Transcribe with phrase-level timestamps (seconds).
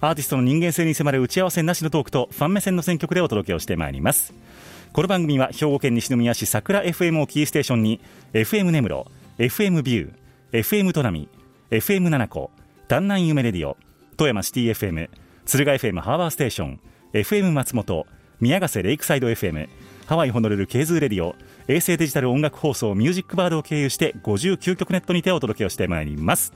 [0.00, 4.32] アーティストの人間性に迫る打ち合わせなしのトークとファン目線の選曲でお届けをしてまいります。
[4.92, 8.00] この番組は兵庫県西宮市桜 FM をキーステーションに
[8.32, 9.06] FM 根室
[9.38, 11.28] FM びゅー FM となみ
[11.70, 12.50] FM 七子
[12.88, 13.76] 丹南夢レディオ
[14.16, 15.10] 富山シティ FM
[15.44, 16.80] 敦賀 FM ハーバーステーション
[17.12, 18.06] FM 松本
[18.40, 19.68] 宮ヶ瀬レイクサイド FM
[20.06, 21.36] ハワイホノルル KZOO Radio
[21.68, 26.54] 衛星デジタル音楽放送ミュージックバードを経由して59局ネットにてお届けをしてまいります。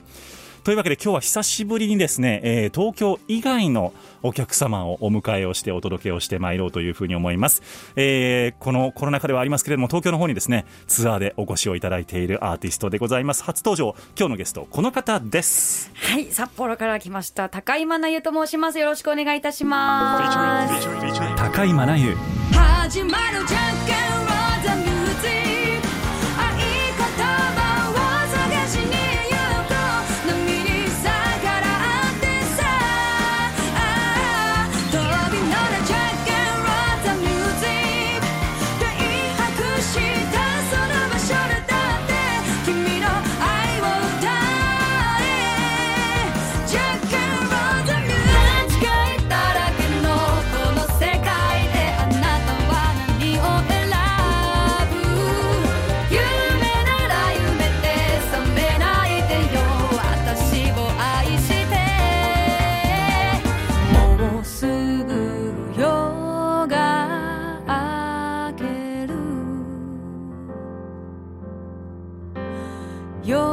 [0.63, 7.61] というわけで今日は久しぶりにですね、えー東京以外のお客様をお迎えをしてお届けをしてまいろうというふうに思います、
[7.97, 13.43] えーこのコロナ禍ではありますけれども東京の方にですねツアーでお越しをいただいているアーティストでございます。
[13.43, 15.91] 初登場今日のゲストこの方です。
[15.95, 18.79] はい、札幌から来ました高井真奈由と申します。
[18.79, 20.87] よろしくお願いいたします。
[21.35, 22.15] 高井真奈由
[22.53, 24.92] 始まるじゃんけん Roll the music
[73.25, 73.52] 夜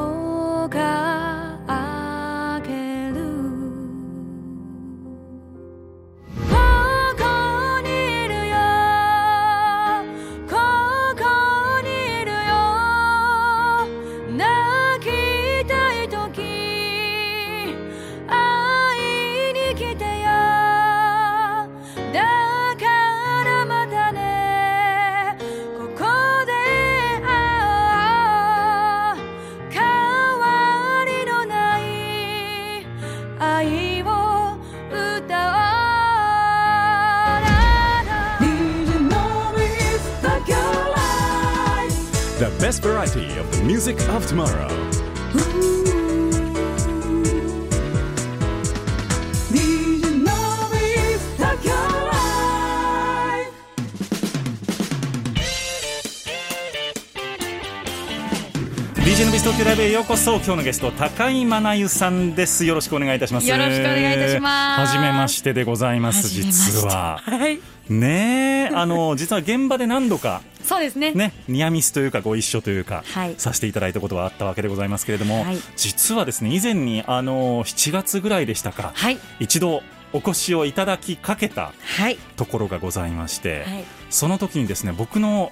[60.31, 62.65] ライブへよう今日のゲスト高井真奈由さんです。
[62.65, 63.49] よろしくお願いいたします。
[63.49, 64.81] よろしくお願いいたします。
[64.81, 67.19] はじめましてでございます実は。
[67.19, 67.59] はい。
[67.89, 71.11] ねえあの 実は現場で何度かそうですね。
[71.13, 73.35] ねニアミスというかご一緒というか、はい。
[73.39, 75.59] させていただいたことはあったわけでございますけれども、はい。
[75.77, 79.19] 実はですね以前にあの7月ぐらいでしたか、はい。
[79.41, 79.83] 一度
[80.13, 82.19] お越しをいただきかけたはい。
[82.37, 83.85] ところがございまして、はい。
[84.11, 85.51] その時にですね僕の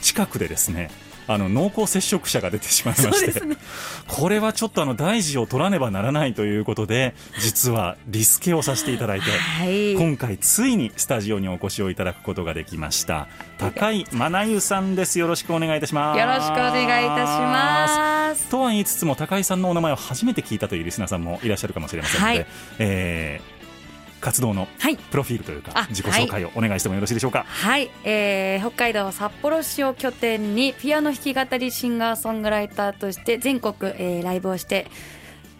[0.00, 0.90] 近くでですね
[1.26, 3.56] あの濃厚接触者が出てしまいまして、ね。
[4.08, 9.94] これはちょっとあの大事を取らねばならないということで実はリスケをさせていただいて、はい。
[9.94, 13.28] 今回ついにスタジオにお越しをいただくことができました。
[13.58, 15.18] 高井真奈由さんです。
[15.18, 16.20] よろしくお願いいたします。
[16.20, 18.48] よろしくお願いいたします。
[18.48, 22.46] とは言いつつも高井さんのお名前を初めて聞いたというリスナーさんもいらっしゃるかもしれませんので、はい。
[22.78, 23.53] えー
[24.24, 24.96] 活動のはい。
[24.96, 34.86] プロフィールというかあ自己紹介をお願いしてもよろしいでしょうか、はい、えー北海道札幌市を拠点にピアノ弾き語りシンガーソングライターとして全国、えーライブをして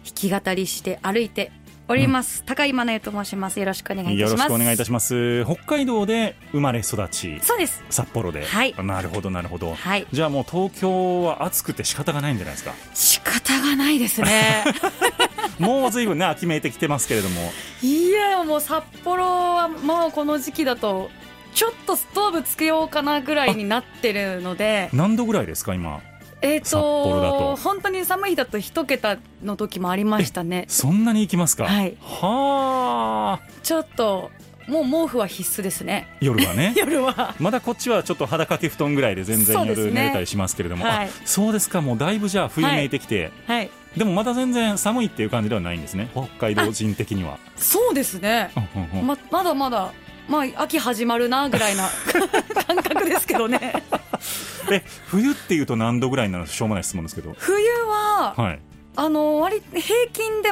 [0.03, 1.51] 弾き語りして歩いて
[1.87, 3.59] おります、高井真奈由と申します。
[3.59, 4.41] よろしくお願いいたします。
[4.41, 5.45] よろしくお願いいたします。
[5.45, 7.83] 北海道で生まれ育ちそうです。
[7.91, 8.73] 札幌で、はい。
[8.83, 10.07] なるほどなるほど、はい。
[10.11, 12.73] じゃあもう東京は暑くて仕方がないんじゃないですか？
[12.95, 14.63] 仕方がないですね
[15.59, 17.51] もう随分ね秋めいてきてますけれども。
[17.81, 21.09] いやもう札幌はもうこの時期だと
[21.53, 24.89] ちょっとストーブつけようかなぐらいになってるので。
[24.93, 26.01] 何度ぐらいですか今？
[26.41, 27.39] えっ、札幌だと。
[27.39, 30.65] と本当に寒い日だと一桁の時もありましたね。
[30.67, 31.65] そんなに行きますか？
[31.65, 31.95] はい。
[32.01, 33.49] はあ。
[33.63, 34.31] ちょっと
[34.67, 36.07] もう毛布は必須ですね。
[36.19, 36.73] 夜はね。
[36.77, 37.35] 夜は。
[37.39, 39.85] まだこっちはちょっと裸掛け布団ぐらいで全然そうですね。
[39.85, 41.05] 夜寝れたりしますけれども、はい。
[41.05, 41.81] あそうですか。
[41.81, 46.09] もうだいぶじゃあ冬めいてきて、はいでもまだ全然寒いっていう感じではないんですね。
[46.13, 47.37] 北海道人的には。
[47.55, 48.51] そうですね。
[48.75, 49.07] うんうんうん。
[49.07, 49.93] ままだまだ
[50.27, 51.87] まあ秋始まるなぐらいな
[52.67, 53.83] 感覚ですけどね。
[54.71, 56.49] え冬っていうと何度ぐらいになるの？
[56.49, 57.35] しょうもない質問ですけど。
[57.37, 58.59] 冬は、はい。
[58.97, 59.81] あの割平
[60.13, 60.51] 均で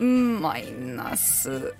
[0.00, 1.74] うんマイナス。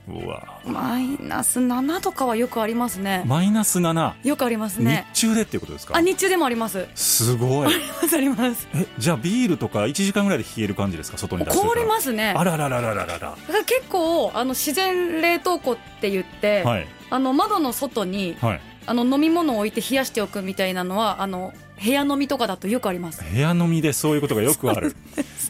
[0.66, 3.22] マイナス7とかはよくありますね。
[3.26, 5.96] マイナス7よくあります日ね中でっていうことですか？
[5.96, 6.86] あ日中でもあります。
[6.94, 7.66] すごい。
[7.66, 8.68] ありますあります。
[8.74, 11.16] えじゃあビールとか1時間ぐらいで冷える感じですか？
[11.18, 12.34] 外に出して凍りますすね。
[12.36, 13.36] あららららららら。
[13.66, 16.86] 結構あの自然冷凍庫って言って、はい。
[17.08, 18.60] あの窓の外にはい。
[18.86, 23.24] あの飲み物を置いて冷やしておくみたいなのはあの部屋飲みとかだとよくあります。
[23.24, 24.94] 部屋飲みでそういうことがよくある。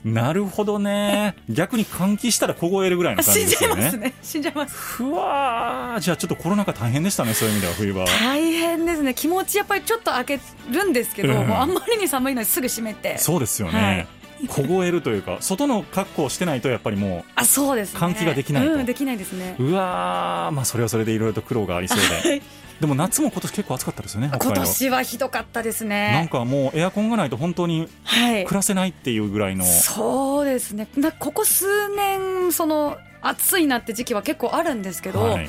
[0.04, 1.34] なるほどね。
[1.48, 4.14] 逆に換気したら凍えるぐらいの感死んじゃいじですよねますね。
[4.22, 4.74] 死んじゃいます。
[4.74, 6.00] ふわー。
[6.00, 9.14] じゃあちょっとコロナ禍大変でしたねそういう意味では冬場大変ですね。
[9.14, 10.40] 気持ちやっぱりちょっと開け
[10.70, 11.56] るんですけど、うん。
[11.56, 13.18] あんまりに寒いのにすぐ閉めて。
[13.18, 14.06] そうですよね、
[14.48, 18.00] 凍えるというか外の格好をしてないとやっぱりもあそうですね。
[18.00, 18.72] 換気ができないと。
[18.72, 19.56] うんできないですね。
[19.58, 20.54] ううわー。
[20.54, 22.40] まあそれはそれでいろいろと苦労がありそうで
[22.80, 28.44] でも夏も今年結構暑かったですよね北今年はひどかったですなんねかもうエアコンがないと本当にはい。
[28.44, 30.88] 暮らせないっていうぐらいの、そうですね。
[30.98, 35.48] だここ数年その暑いなって時期は結構あるんですけど、はい。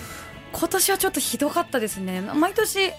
[0.51, 2.21] 今年はちょっとひどかったですね。
[2.21, 2.91] 毎年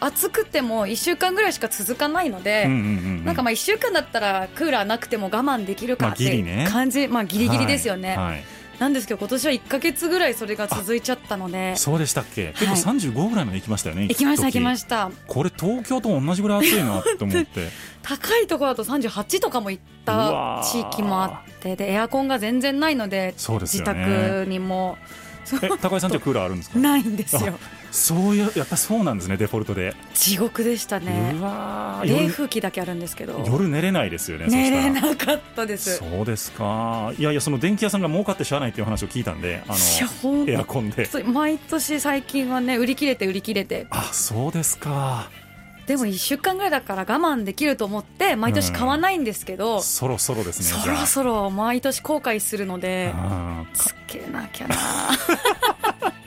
[0.00, 2.88] 暑くても1週間ぐらいしか続かないので、うんうんうんう
[3.20, 3.24] ん。
[3.24, 8.44] なんかまあ1週間だったらクーラーなくても我慢できるかまあって感じ、まあギリギリですよね、はいはい
[8.78, 11.74] なんですけど今年は1か月ぐらいそれが続いちゃったので。
[11.76, 12.52] そうでしたっけ？
[12.58, 15.06] 結構35ぐらいまで行きましたよね、行きました行きましした。
[15.06, 17.68] たこれ東京と同じぐらい暑いなって思って。
[18.02, 23.84] 高いところだと38とかも行った地域もあってでエアコンが全然ないので自そうでね。
[23.84, 24.96] 宅にも。
[25.62, 26.78] え高井さんじゃクーラーあるんですか？
[26.80, 27.58] ないんですよ
[27.90, 31.34] そういうやっぱそうなんですねデフォルトで、地獄でしたね。
[31.36, 33.42] うわー冷夜風機だけあるんですけど。
[33.46, 35.96] 夜寝れないですよね寝れなかったです。
[35.96, 37.12] そうですか。
[37.18, 41.08] いやいやその電気屋さんが儲かってしゃあないっていう話を聞いたんであのエアコンで。
[41.24, 43.86] 毎年最近はね売り切れて売り切れて。
[43.90, 45.30] あそうですか。
[45.86, 54.74] でも1週間ぐらいだから我慢できると思って毎年買わないんですけど、そろそろですねそろそろ毎年後悔するのであつけなきゃな。
[54.74, 56.12] ー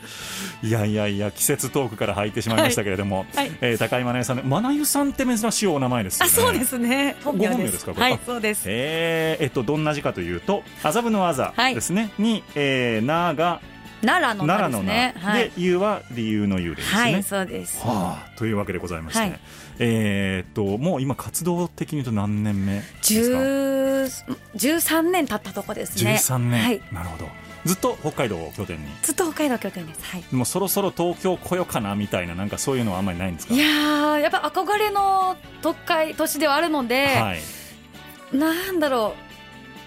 [0.62, 3.50] いやいやいや季節トークから入ってしまいましたけれども、はい。
[3.60, 6.20] えー高井真奈さんね真奈由さんって珍しいお名前です。
[6.20, 7.16] よねあそうですね。
[7.24, 8.06] 本名ご本名でですかこれ。
[8.06, 8.64] あはいそうです。
[8.66, 11.74] えーえっとどんな字かというと麻布の麻はい。
[11.74, 13.60] ですね、に、えー、なが
[14.02, 15.44] 奈良の奈良の名ではい。
[15.44, 17.00] で、ゆうは理由のゆうでですね。
[17.00, 17.80] はいそうです。
[17.84, 19.40] はあ、というわけでございまして、はい。
[19.78, 26.14] えーっともう今活動的に言うと何年目ですか？10 13年経ったとこですね。
[26.20, 26.80] 13年、はい。
[26.92, 27.28] なるほど
[27.64, 28.86] ずっと北海道を拠点に。
[29.02, 30.04] ずっと北海道拠点です。
[30.04, 30.22] はい。
[30.22, 33.54] でもそろそろ東京来ようかなみたいななんかそういうのはあんまりないんですか？
[33.54, 39.14] いやーやっぱ憧れの都会都市ではあるので、はい、なんだろ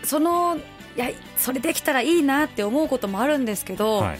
[0.04, 0.08] う。
[0.08, 0.58] その
[0.96, 4.20] いやそれできたらいいなって思うこともあるんですけど、はい、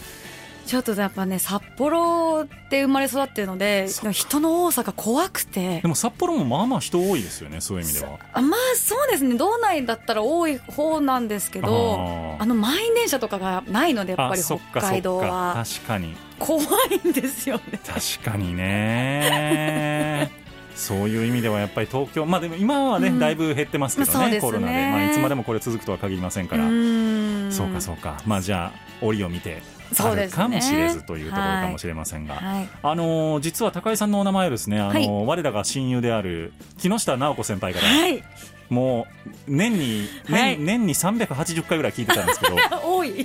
[0.66, 5.80] ちょっとやっぱね札幌で生まれ育ってるので人の多さが怖くて。
[5.80, 8.18] でも札幌もまあまあ人多いですよねそういう意味では。
[8.32, 9.36] あまあそうですね。
[9.36, 15.54] 道内だったら多い方なんですけどあの満員電車とかがないのでやっぱり北海道は。
[15.54, 15.64] か。
[15.64, 16.16] 確かに。
[16.38, 17.80] 怖いんですよね。
[17.86, 20.30] 確かにね
[20.76, 23.18] そういう意味ではやっぱり東京まあでも今はね、うん。
[23.18, 24.40] だいぶ減ってますけどねね。
[24.40, 27.50] コロナで、まあ、いつまでもこれ続くとは限りませんから、ん。
[27.50, 28.22] そうかそうか。
[28.26, 29.62] まあじゃあ折を見て
[29.98, 32.68] あるかもしれずというところかもしれませんが、はい。
[32.82, 35.26] あのー実は高井さんのお名前をですね、あのーはい。
[35.26, 38.22] 我らが親友である木下直子先輩から、はい。
[38.68, 40.58] もう年に年,、はい。
[40.58, 42.56] 年に380回ぐらい聞いてたんですけど。
[42.84, 43.24] 多い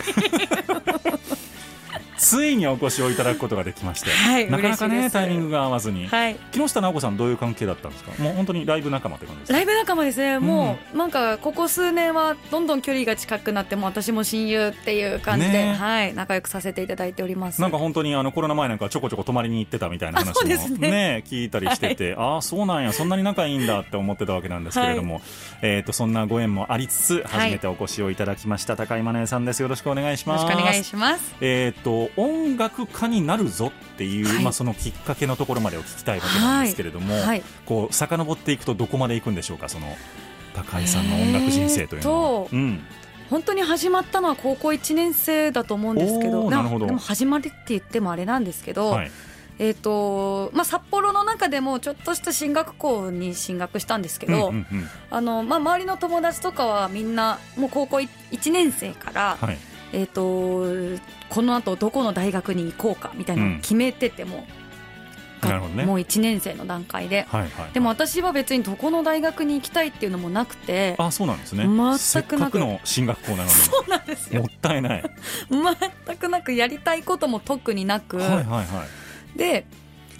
[2.22, 6.36] ついにお越しをいただくことができまして、はいなかなかねタイミングが合わずに、はい。
[6.51, 8.12] 木下直子さんどういう関係だったんですか？
[8.22, 9.58] もう本当にライブ仲間って感じですか？
[9.58, 15.74] ライブ仲間ですね、もうなんかここ数年はどんどん距離が近くなってもう私も親友っていう感じで、ね。
[15.74, 17.60] はい、仲良くさせていただいております。
[17.60, 20.48] なんか本当にあのコロナ前なんかちょこちょこ泊まりに行ってたみたいな話も
[20.78, 20.90] ね。
[20.92, 25.22] ね聞いたりしてて、ああそうなんやそんなに仲いいんだって思ってたわけなんですけれども、
[25.63, 29.62] えっ、とそんなご縁もありつつ初めてお越しをいただきました、高井真奈さんです。
[29.62, 31.36] よろしくお願いしよろますしくお願いします。
[31.42, 34.44] えっ、と音楽家になるぞっていう、はい。
[34.44, 37.44] まあそのきっかけのところまでを聞きたいわけなんですけれども、はい。
[37.65, 39.96] こう遡っていくとどこまで行くんでしょうかその
[40.53, 42.80] 高井さんの音楽人生というのは、えーとうん。
[43.30, 46.86] 本当に始まったのは高校1年生だと思うんですけどなるほど。
[46.88, 49.12] でも始まりって言ってもあれなんですけど、はい。
[49.60, 54.51] えーとまあ、札幌の中でもちょっとした進学校に進学したんですけど、
[55.12, 59.58] あのまあ、周りの友達とかはみんなもう高校1年生から、はい
[59.94, 64.46] えー、とこのあとどこの大学に行こうかみたいなのを決めてても、
[65.42, 65.86] がなるほどね。
[65.86, 67.26] もう1年生の段階で。
[67.30, 71.66] はいはいでも私は別にどこの大学に行きたいっていうのもなくてあそうなんですね。
[71.66, 72.60] 全くなく。
[72.60, 73.50] の進学校なのに。
[73.50, 74.42] そうなんですよ。
[74.42, 75.04] もったいない。
[76.08, 78.86] 全くなくやりたいことも特になく、はいはいは
[79.36, 79.38] い。
[79.38, 79.66] で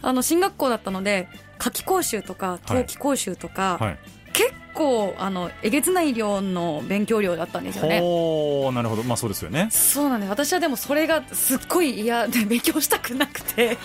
[0.02, 1.28] あの進学校だったので
[1.60, 4.00] 夏季講習とか冬季講習とか、はい
[4.34, 8.00] 結構あのえげつない量の勉強量だったんですよね。
[8.00, 9.04] ほうなるほど。
[9.04, 9.68] まあそうですよね。
[9.72, 10.30] そうなんです。
[10.30, 13.78] 私はでもそれがすっごい嫌で勉強したくなくて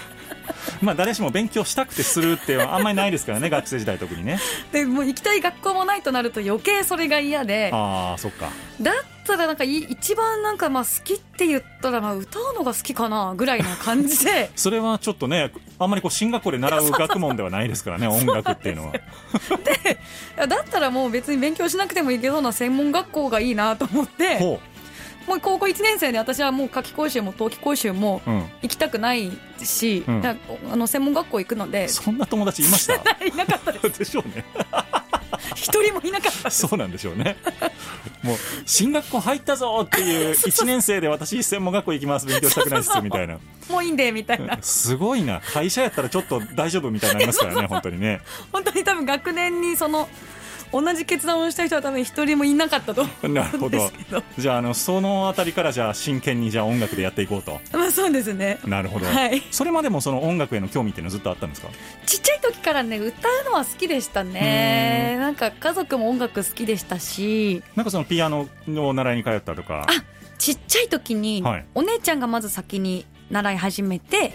[0.82, 4.38] まあ誰しも勉強したくてするっていうのはあんまりないですからね 学生時代特にね。
[4.72, 7.70] でもう行きたい学校もないとなると余計それが嫌で。
[7.72, 8.50] ああそっか。
[8.80, 8.94] だっ
[9.26, 14.50] たらなんかい一番なんかまあ好きって言ったらまあ歌うのが好きかなぐらいな感じで。
[14.56, 18.92] それはちょっとねあんまりこう進学校で習う学問ではないですからね音楽っていうのは。
[20.46, 24.38] だったらもう別に勉強しなくてもいけそうな専門学校がいいなと思って。
[24.38, 24.60] ほ
[25.26, 28.22] もう高校1年生で私はもう夏季講習も冬季講習も
[28.62, 29.30] 行きたくない
[29.62, 30.22] し、うん。
[30.22, 30.36] だ
[30.72, 31.88] あの専門学校行くので。
[31.88, 32.94] そんな友達いました？
[33.24, 33.98] いなかったです。
[34.00, 34.44] でしょうね。
[35.54, 37.36] 一人もいなかったそうなんでしょうね。
[38.22, 43.38] もう進学校入ったぞっていう 1年生で私専門学校行きます勉強したくないですみたいな。
[43.68, 44.58] もういいんでみたいな。
[44.62, 45.40] すごいな。
[45.40, 48.00] 会社やったらちょっと大丈夫みたいになりますからね本当に。
[48.00, 48.20] ね
[48.52, 50.08] 本当に多分学年にその
[50.82, 53.90] 同じ決断をした人は多分一人もいなかったと思なるほど。
[54.38, 57.60] じゃああのそのあたりからじゃあ真剣にじゃあ音楽でやっていこうと。
[57.72, 58.58] まあそうですね。
[58.64, 59.42] なるほど、はい。
[59.50, 61.68] それまでもその音楽への興味っていうのはずっとあったんですか？
[62.06, 65.16] ちっちゃい時からね歌うのは好きでしたね。
[65.18, 67.62] なんか家族も音楽好きでしたし。
[67.74, 69.86] なんかそのピアノを習いに通ったとか。
[70.38, 71.64] ちっちゃい時にはい。
[71.74, 74.28] お姉ちゃんがまず先に習い始めて、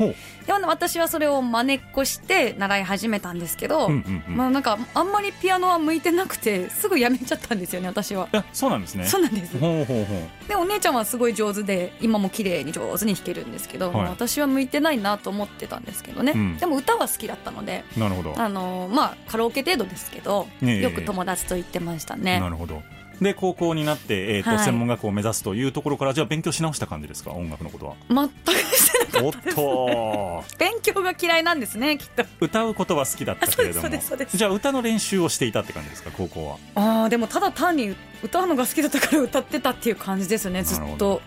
[0.45, 4.37] で私はそれを真似っこして習い始めたんですけど、うんうんうん。
[4.37, 8.27] まあなんかあんまりピアノは向いてなくてすぐやめちゃったんですよね私は。
[8.33, 9.05] えそうなんですね。
[9.05, 9.57] そうなんです。
[9.57, 10.47] ほうほうほう。
[10.47, 14.09] でお姉ちゃんはすごい上手で今も綺麗に上手に弾けるんですけど、はい。
[14.09, 16.57] 私は向いてないなと思ってたんですけどね、うん。
[16.57, 18.33] でも歌は好きだったのでなるほど。
[18.37, 20.81] あのまあカラオケ程度ですけど、ええ。
[20.81, 22.39] よく友達と行ってましたね。
[22.39, 22.81] なるほど
[23.21, 24.59] で高校になって、えーとはい。
[24.59, 27.31] 専門学校を目指すというところからじゃあ勉強し直した感じですか？
[27.31, 27.95] 音楽のことは。
[28.09, 32.23] 全くしてなおっと勉強が嫌いなんですねきっと。
[32.39, 33.79] 歌うことは好きだったけれども。
[33.79, 34.25] あそうですそうです。
[34.25, 36.57] そうですじゃあ歌の練習をしていたって感じですか高校は？
[37.01, 41.21] ああでもただ単に歌うのが好きだったから歌ってたっていう感じですねずっと。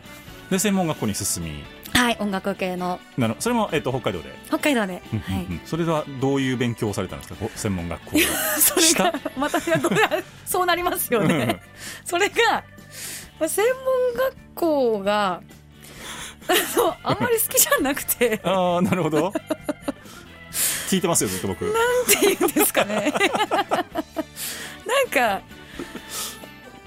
[0.51, 1.63] で専門学校に進み
[1.95, 2.99] はい音楽系の。
[3.17, 5.47] なるそれも、えー、と北海道で、北海道で、うんはい。
[5.65, 7.37] それではどういう勉強をされたんですか？
[7.37, 8.23] こ専門学校で
[8.59, 9.59] それがまた
[10.45, 11.61] そうなりますよね。
[12.05, 12.65] それが
[13.39, 13.65] まあ専
[14.15, 15.41] 門学校が
[16.75, 18.41] そうあんまり好きじゃなくて。
[18.45, 19.33] ああなるほど。
[20.89, 21.69] 聞いてますよずっと僕。
[21.69, 21.73] っ
[22.21, 23.13] ていうんですかね。
[24.87, 25.43] なんか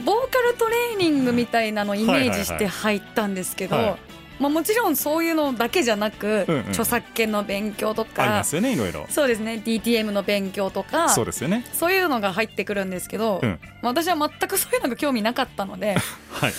[0.05, 3.99] ボーカルトレーニングみたいなのをイメージして入ったんですけど、はいはいはい
[4.39, 6.67] まあ、もちろんそういうのだけじゃなく、うんうん。
[6.69, 9.05] 著作権の勉強とありかますよねいろいろ。
[9.09, 11.65] そうですね DTM の勉強とかそうですよね。
[11.73, 13.59] そういうのが入ってくるんですけど、うん。
[13.81, 15.97] 私は全くそういうのが興味なかったので
[16.31, 16.53] はい。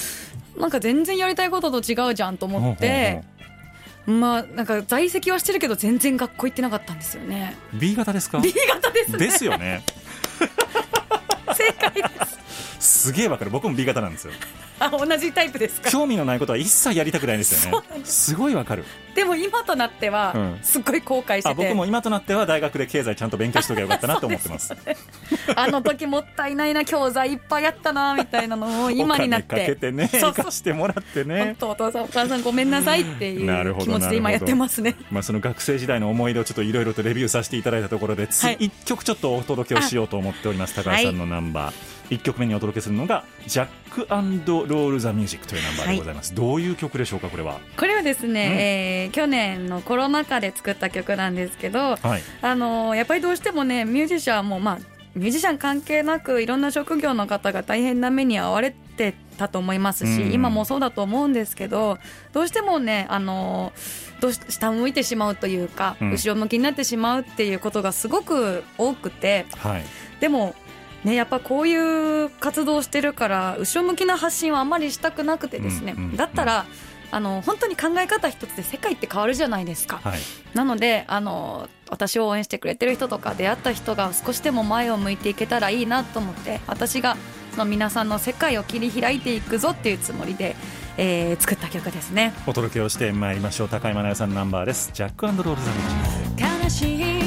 [0.58, 3.22] なんか全然やりたいことと違うじゃんと思って
[4.06, 7.56] まあなんか在籍はしてるけど全然学校行ってなかったんですよね。
[7.74, 9.18] B 型ですか？B 型ですね。
[9.18, 9.84] ですよね。
[11.54, 12.47] 正解です
[12.78, 13.50] すげえわかる。
[13.50, 14.32] 僕も B 型なんですよ。
[14.80, 15.90] あ同じタイプですか？
[15.90, 18.00] 興味のないことは一切やりたくないですよね。
[18.04, 18.36] す。
[18.36, 18.84] ごいわかる。
[19.16, 20.58] でも今となってはうん。
[20.62, 24.72] すっごい後悔してて、あ僕も今となっては大学で経済ちゃんと勉強しとけばよかったなと思ってます。
[25.56, 34.94] あの時もったいないな教材いっぱいあったなみたいなのを今になっお金かけててね生かしてもらって本ね当お父さんお母さんごめんなさいっていう気持ちで今やってますね。
[35.10, 38.56] まあ、その学生時代の思い出をちょっといろいろとレビューさせていただいたところで、つはい。
[38.60, 40.74] 一曲ちょっとお届けをしようと思っております。
[40.76, 41.74] 高橋さんのナンバー、
[42.10, 47.58] 一曲目にお届けするのが「ジャックロール・ザ・ミュージック」というナンバーでございます、どういう曲でしょうかこれは？
[47.76, 48.36] これはですね、うん。
[48.58, 52.22] えー去年のコロナ禍で作った曲なんですけど、はい。
[52.42, 54.78] あのーやっぱりどうしてもねミュージシャンもまあ
[55.14, 60.32] ミュージシャン関係なくいろんな職業の方が大変な目に遭われてたと思いますし、うん。
[60.32, 61.98] 今もそうだと思うんですけど
[62.32, 66.10] どうしてもねあのーどうし下向いてしまうというか、うん。
[66.12, 69.84] 後ろ向きになってしまうっていうことがすごく多くてはい。
[70.20, 70.54] でも
[71.04, 71.74] ね、やっぱこうい
[72.24, 76.16] う活動をしてるから後ろ向きな発信はあんまりしたくなくてですね、うんうんうん。
[76.16, 76.66] だったら
[77.10, 80.18] あの本当に考え方一つで世界って変わるじゃないですか、はい。
[80.54, 87.16] なのであの私を応援してくれてる人とか出会った人が少しでも前を向いていけたらいいなと思って私が
[87.52, 90.54] その皆さんの世界を切り開いていくぞっていうつもりで、
[90.96, 92.34] えー作った曲ですね。
[92.46, 93.68] お届けをしてまいりましょう。
[93.68, 94.90] 高山奈也さんのナンバーです。
[94.92, 95.44] ジャックロール・
[96.36, 97.17] ザ・悲しい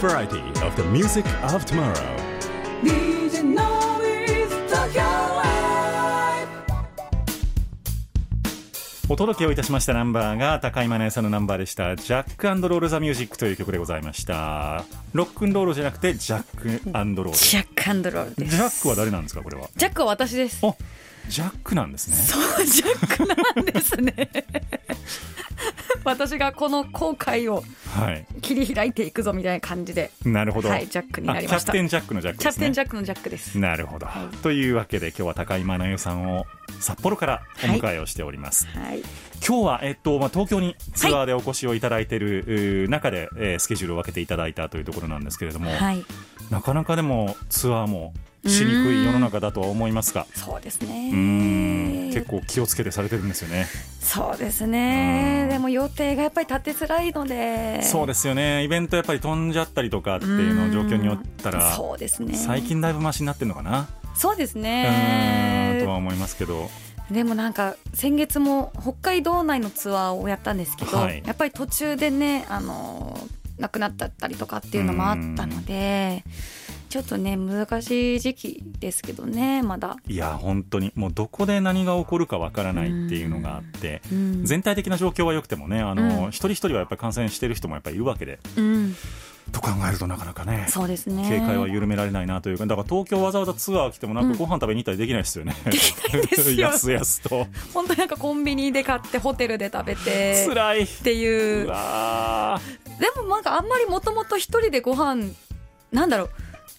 [0.00, 1.94] variety of the music of tomorrow.
[9.12, 14.84] お届けをいたしましたナンバーが高井真奈さんのナンバーでした「ジャックロール・ザ・ミュージック」という曲でございました。
[15.12, 18.56] ロックンロールじゃなくてジャックロールジジャックアンドロールです。
[18.56, 19.68] ャックは誰なんですかこれは？
[19.76, 20.64] ジャックは私です。
[20.64, 20.76] お
[21.28, 22.16] ジャックなんですね。
[22.16, 24.28] そうジャックなんですね。
[26.04, 27.62] 私がこの後悔を
[27.94, 28.26] はい。
[28.40, 30.10] 切り開いていくぞみたいな感じで。
[30.24, 31.56] なるほど、はいジャックになりました。
[31.56, 33.58] あキャプテンジャックのジャックキャプですねテンジャックのジャックです。
[33.58, 34.06] なるほど、
[34.42, 36.46] というわけで今日は高井真奈代さんを
[36.78, 39.00] 札幌からお迎えをしております、はい。
[39.46, 46.04] 今日は、えっとまあ、東京にツアーでお越しをいただいている、中で、えースケジュールを分けていただいたというところなんですけれども、はい。
[46.50, 48.14] なかなかでもツアーも
[48.46, 50.26] しにくい世の中だとは思いますが。
[50.34, 51.10] そうですね。
[51.10, 52.10] ん。
[52.12, 53.66] 結構気をつけてされてるんですよね。
[54.00, 55.46] そうですね。
[55.50, 57.82] でも予定がやっぱり立てづらいので。
[57.82, 58.64] そうですよね。
[58.64, 62.34] イベントやっぱり飛んじゃったりとかっていうの状況によったらそうですね。
[62.34, 63.88] 最近だいぶマシになってるのかな？
[64.14, 65.78] そうですね。
[65.82, 66.70] とは思いますけど。
[67.10, 71.22] でもなんか先月も北海道内のツアーをやったんですけど、はい。
[71.26, 73.18] やっぱり途中でねあの
[73.58, 76.24] 亡くなっちゃったりとかっていうのもあったので
[76.90, 84.44] ちょっとね難しい時期ですけどねまだ、いや本当にもうどこで何が起こるかわからないっていうのがあってうん。
[84.44, 86.28] 全体的な状況は良くてもねあの、うん。
[86.30, 88.40] 一人一人はやっぱり感染してる人もやっぱりいるわけで。
[88.56, 88.96] うん、
[89.52, 91.28] と考えるとなかなかねそうですね。
[91.28, 94.32] 警戒は緩められないなというかだから東京わざわざツアー来てもなん。
[94.32, 96.60] かご飯食べに行ったりできないですよね、できないですよ。
[96.60, 97.46] やすやすと。
[97.72, 100.82] 本当になんかコンビニで買ってホテルで食べて辛い。
[100.82, 101.66] っていう。
[101.66, 102.60] うわ
[102.98, 105.30] でもなんかあんまりもともと一人でご飯
[105.92, 106.30] なんだろう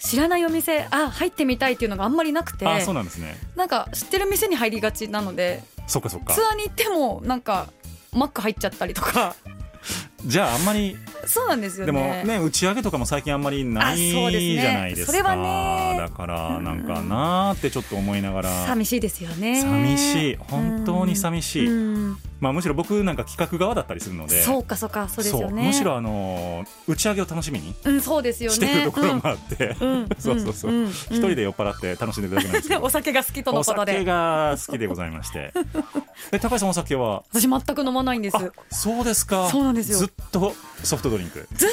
[0.03, 3.35] 知らないお店あ入ってみたいっていうのがあんまりなくてーあそうなんですね。
[3.55, 6.33] なんか知ってる店に入りがちなのでそっかそっか。
[6.33, 7.67] ツアーに行ってもなんか
[8.13, 9.35] マック入っちゃったりとか
[10.25, 15.11] じゃああんまりそうなんですよでねもね打ち上げとかも最近あんまりないじゃないですか。
[15.11, 15.97] それはね。
[15.99, 18.65] だからなんかなーってちょっと思いながら。
[18.65, 19.61] 寂しいですよね。
[19.61, 20.35] 寂しい。
[20.35, 21.71] 本当に寂しい、う
[22.11, 22.17] ん。
[22.39, 24.41] まあ、むしろ僕なんか企画側だったりするので。
[24.41, 25.67] そうかそうかそうですよね。
[25.67, 28.55] むしろあのー打ち上げを楽しみにうんそうですよね。
[28.55, 29.89] してるところもあって、うん。
[29.91, 30.09] うん。
[30.17, 30.83] そうそうそう、うん。
[30.85, 30.89] うん。
[30.89, 32.81] 一人で酔っ払って楽しんでるだけなんですけど。
[32.83, 34.03] お酒が好きとのお酒ことで。
[34.05, 35.53] が好きでございまして。
[36.31, 37.23] え高橋さんお酒は？
[37.31, 38.37] 私全く飲まないんです。
[38.37, 39.49] あそうですか。
[39.49, 39.99] そうなんですよ。
[39.99, 41.47] ずっとソフトドリンク。
[41.53, 41.69] ずっ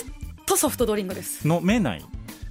[0.47, 1.47] とソフトドリンクです。
[1.47, 2.05] 飲めない？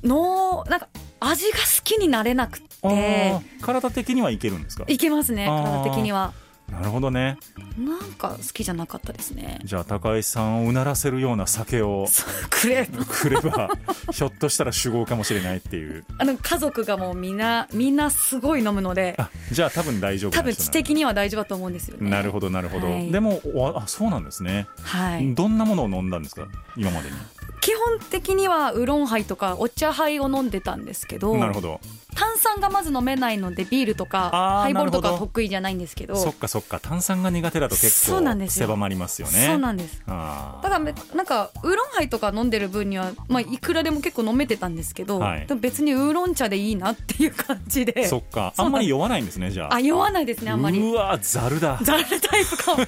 [0.03, 0.87] のなんか
[1.19, 3.33] 味が好きになれなくあて。
[3.33, 3.65] ー。
[3.65, 4.85] 体的にはいけるんですか？
[4.87, 6.33] いけますね体的には
[6.71, 7.37] なるほどね。
[7.77, 9.59] なんか好きじゃなかったですね。
[9.63, 12.07] じゃあ高橋さんをうならせるような酒を
[12.49, 13.69] くれくれば
[14.11, 16.03] ひょっとしたら酒豪かもしれないっていう。
[16.17, 22.09] あの家族がもうみんなみんなすごい飲むのであじゃあ多分大丈夫な多分人知的には大丈夫だと思うんですよね。
[22.09, 23.11] なるほどなるほど、はい。
[23.11, 25.33] でもおあそうなんですね、はい。
[25.33, 26.47] どんなものを飲んだんですか？
[26.75, 27.15] 今までに
[27.61, 31.79] 基本的にはウーロンハイとかお茶ハイを飲んでたんですけどなるほど。
[32.15, 36.79] 炭酸がまず飲めないのでビールとあかーハイボールとか得意じゃないんですけどそっかそっか。
[36.79, 39.45] 炭酸が苦手だと結構狭まりますよね。
[39.45, 40.01] そうなんです。
[40.07, 45.47] あだからめなんかウーロンハイとか飲んでる分には、まあ、いくらでも結構飲めてたんですけど、はい。
[45.59, 47.93] 別にウーロン茶でいいなっていう感じで。
[47.93, 48.53] ーそっか。
[48.57, 49.75] あんまり酔わないんですねじゃあ。
[49.75, 50.79] あ酔わないですねあんまり。
[50.79, 51.77] うわざるだ。
[51.83, 52.83] ザルタイプかも。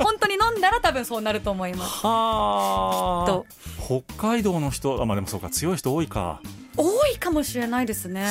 [0.00, 2.04] 本当に飲んだら多分そうなると思います。
[2.04, 3.46] はあと。
[3.78, 6.40] 北海道の人あまあでもそうか強い人多いか、
[6.76, 8.22] 多いかもしれないですね。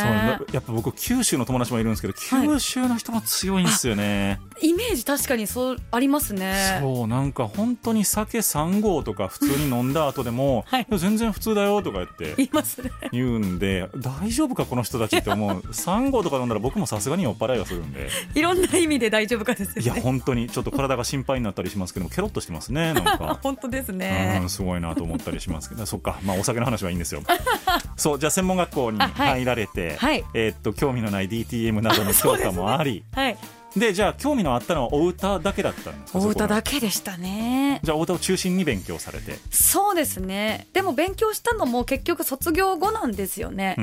[0.51, 2.47] やっぱ僕九州の友達もいるんですけどはい。
[2.47, 6.79] 九州の人も強いんですよね、イメージ確かにそうありますね。
[6.81, 10.87] そうなんか本当に酒3合とか普通に飲んだ後でも、 はい。
[10.97, 12.91] 全然普通だよとか言って言いますね。
[13.11, 15.59] 言うんで大丈夫かこの人たちって思う。
[15.59, 18.09] 3合とか飲んだら僕もさすがに酔っ払いはするんで。
[18.35, 19.81] いろんな意味で大丈夫かですよね。
[19.83, 23.39] いや本当にちょっと体が心配になったりしますけどもケロッとしてますねなんか。
[23.43, 24.39] 本当ですね。
[24.41, 25.85] うん、すごいなと思ったりしますけど。
[25.85, 27.21] そっか、まあ、お酒の話はいいんですよ。
[27.95, 30.23] そうじゃあ専門学校に入られて、はい。
[30.33, 33.03] えーっと興味のない DTM などの 教科もあり。
[33.13, 33.37] はい。
[33.75, 37.79] で,、じゃあ興味のあったのはお歌だけだったんですかお歌だけけでしたね。
[37.83, 39.37] じゃあお歌を中心に勉強されて。
[39.49, 40.67] そうですね。
[40.73, 43.75] でも勉強したのも結局卒業後なんですよね。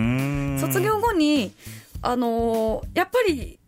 [0.61, 1.53] 卒業後に
[2.03, 3.59] あのーやっぱり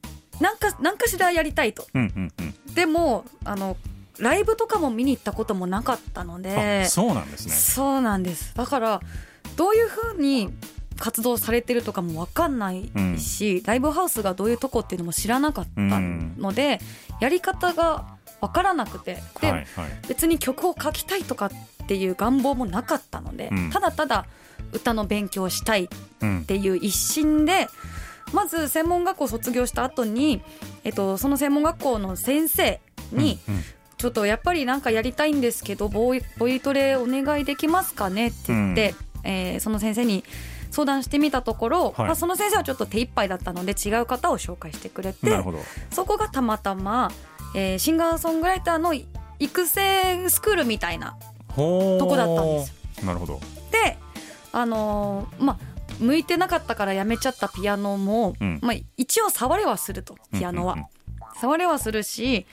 [0.40, 1.86] なんかなんかしらやりたいと。
[1.94, 2.74] うんうんうん。
[2.74, 3.76] でもあの
[4.18, 6.82] ライブとかも見に行ったこともなかったので。
[6.84, 7.54] あそうなんですね。
[7.54, 8.54] そうなんです。
[8.54, 9.00] だから
[9.60, 10.48] どういうふうに
[10.98, 16.80] 活動されてるとかも分かんないし、ライブハウスがどういうとこっていうのも知らなかったので、
[17.20, 19.90] やり方が分からなくてで、はいはい。
[20.08, 21.50] 別に曲を書きたいとかっ
[21.86, 23.70] ていう願望もなかったので、うん。
[23.70, 24.24] ただただ
[24.72, 25.88] 歌の勉強をしたいっ
[26.22, 27.68] うんていう一心で
[28.32, 30.40] まず専門学校卒業した後に、
[30.84, 32.80] えっと、その専門学校の先生
[33.12, 33.62] に、うんうん。
[33.98, 40.24] ちょっとやっぱりなんかやりたいんですけどボイボイトレお願いできますかねって言って、えーその先生に
[40.70, 42.06] 相談してみたところ、はい。
[42.06, 45.42] まあ、その先生はちょっと手一杯だったので違う方を紹介してくれて
[45.90, 47.10] そこがたまたま、
[47.54, 48.94] えーシンガーソングライターの
[49.38, 51.16] 育成スクールみたいな
[51.48, 53.40] とこだったんですなるほど。
[53.72, 53.98] で
[54.52, 58.58] あのーまあ向いてなかったからやめちゃったピアノも、うん。
[58.62, 60.86] まあ、一応触れはするとピアノは、うんうん。
[61.40, 62.46] 触れはするし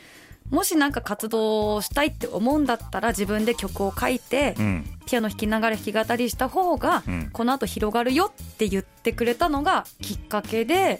[0.49, 4.85] もしなんか活動したいって思うんだったら自分で曲を書いて、うん。
[5.05, 7.29] ピアノ弾きながら弾き語りした方が、うん。
[7.31, 10.99] この後広がるよって言ってくれたのがきっかけで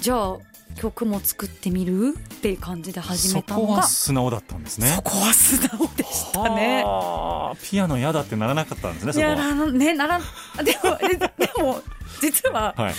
[0.00, 0.38] じゃあ
[0.76, 4.88] 曲も作ってみるっていう感じで始めたのそこはが素直だったんですね。
[4.88, 6.82] そこは素直でしたね。
[6.84, 7.56] はあ。
[7.62, 9.34] ピアノ嫌だってならなかったんですねそこは。
[9.34, 10.24] いやならねならで
[10.82, 11.80] もえでも
[12.20, 12.94] 実ははい。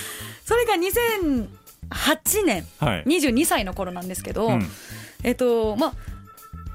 [0.46, 3.04] それが2008年はい。
[3.06, 4.70] 22歳の頃なんですけど、うん
[5.24, 5.94] えっとまあ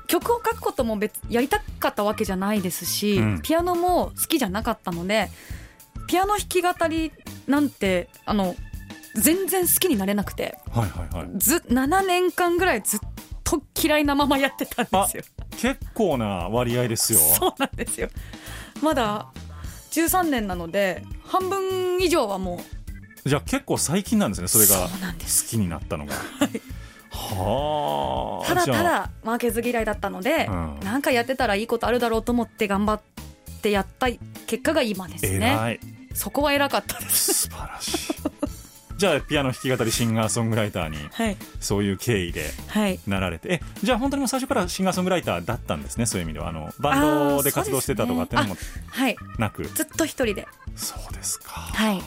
[0.07, 3.43] 曲を書くことも別やりたかったわけじゃないですし、うん。
[3.43, 5.29] ピアノも好きじゃなかったので
[6.07, 7.13] ピアノ弾き語り
[7.47, 8.55] なんてあの
[9.15, 11.29] 全然好きになれなくてはいはいはい。
[11.39, 13.01] ず7年間ぐらいずっ
[13.45, 15.23] と嫌いなままやってたんですよ。
[15.59, 17.19] 結構な割合ですよ。
[17.39, 18.09] そうなんですよ。
[18.83, 19.29] まだ
[19.91, 22.61] 13年なので半分以上はも
[23.25, 24.89] うじゃあ結構最近なんですねそれが。
[24.89, 26.15] 好きになったのが。
[26.15, 26.21] は
[27.17, 28.47] あ。
[28.47, 30.81] ただただ負けず嫌いだったので、うん。
[30.83, 33.01] なんかやってたらいいことあるだろうと思って頑張っ
[33.63, 34.09] てやった
[34.47, 35.37] 結果が今ですね。
[35.37, 35.81] 偉い。
[36.15, 37.49] そこは偉かったです。
[37.49, 38.15] 素晴らしい。
[38.97, 41.37] じゃあピアノ弾き語りシンガーソングライターにはい。
[41.61, 42.99] そういう経緯ではい。
[43.07, 43.53] なられて。
[43.53, 46.49] えじゃあ本当にもう最初からシンガーソングライターだったんですねそういう意味では。
[46.49, 48.57] あのバンドで活動してたとかっていうのも
[48.89, 49.17] はい。
[49.39, 49.65] なく。
[49.65, 50.49] ずっと一人で。
[50.77, 51.51] そうですか。
[51.53, 52.03] はい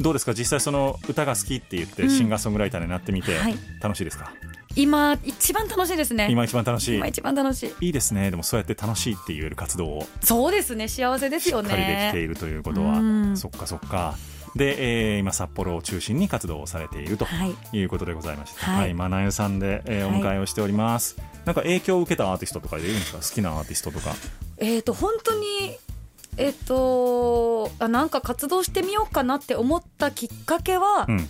[0.00, 0.32] どうですか？
[0.32, 2.10] 実際その歌が好きって言ってうん。
[2.10, 3.54] シンガーソングライターになってみてはい。
[3.82, 4.32] 楽しいですか、
[4.76, 6.14] 今一番楽しいです。
[6.14, 6.96] ね今一番楽しい？
[6.96, 7.86] 今一番楽しい。
[7.86, 8.30] いいですね。
[8.30, 10.86] でもそうやって楽しいって言える活動をそうですね。
[10.86, 13.36] 幸せですよしっかりできていねるということは、うん。
[13.36, 14.14] そっかそっか。
[14.56, 17.76] で、えー今札幌を中心に活動をされているとはい。
[17.76, 18.80] いうことでございまして、はい。
[18.82, 20.20] はい、マナユさんで、えーおはい。
[20.22, 23.18] 迎えをしております、なんか影響を受けたアーティストとかでいるんですか？
[23.18, 24.14] 好きなアーティストとか。
[24.58, 25.76] えっ、と本当に
[26.38, 31.28] えっ、とあなんか活動してみようかなって思ったきっかけは、うん。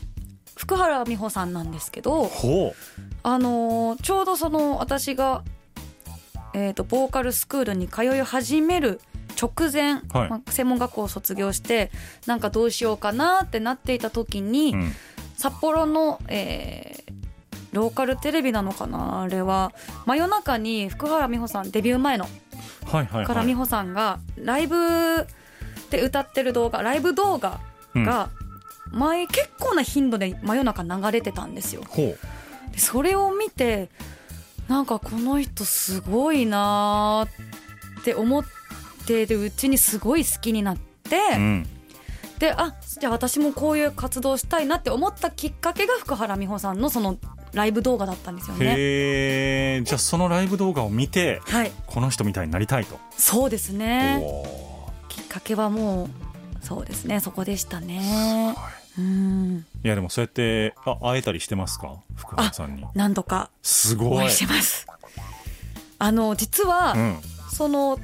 [0.55, 2.75] 福原美穂さんなんですけどほ
[3.23, 5.45] あのーちょうどその私が、
[6.53, 9.01] えー、とボーカルスクールに通い始める
[9.41, 10.31] 直前、はい。
[10.31, 11.93] まあ専門学校を卒業して
[12.27, 14.93] なんかどうしようかなってなっていた時に、う、うん、
[15.37, 17.28] 札幌の、えー
[17.73, 19.23] ローカルテレビなのかな？
[19.23, 19.73] あれは。
[20.07, 22.25] 真夜中に福原美穂さんデビュー前の。
[22.25, 23.25] はいはいはい。
[23.25, 25.27] 福原美穂さんがライブ
[25.91, 27.61] で歌ってる動画ライブ動画
[27.95, 28.31] が
[28.91, 31.83] 前結構な頻度で真夜中流れてたんですよ。
[31.95, 33.91] でそれを見て
[34.67, 38.45] なんかこの人すごいなーって思っ
[39.07, 41.67] てるうちにすごい好きになって、うん。
[42.39, 47.17] であじゃあ私もこういう活動したいなって思ったきっかけが福原美穂さんのその
[47.53, 48.67] ライブ動画だったんですよね。
[48.67, 51.73] へえじゃあそのライブ動画を見てはい。
[51.87, 54.23] この人みたいになりたいと、そうですね。
[55.09, 56.09] きっかけはもう
[56.61, 58.55] そうですねそこでしたね。
[58.99, 59.67] うん。
[59.85, 61.97] いやでもそうやってあ会えたりしてますか？
[62.17, 62.85] 福原さんに。
[62.95, 63.51] 何度か。
[63.55, 64.22] すごい。
[64.22, 64.87] お会いしてます。
[65.99, 67.17] あの実は、うん。
[67.51, 67.99] その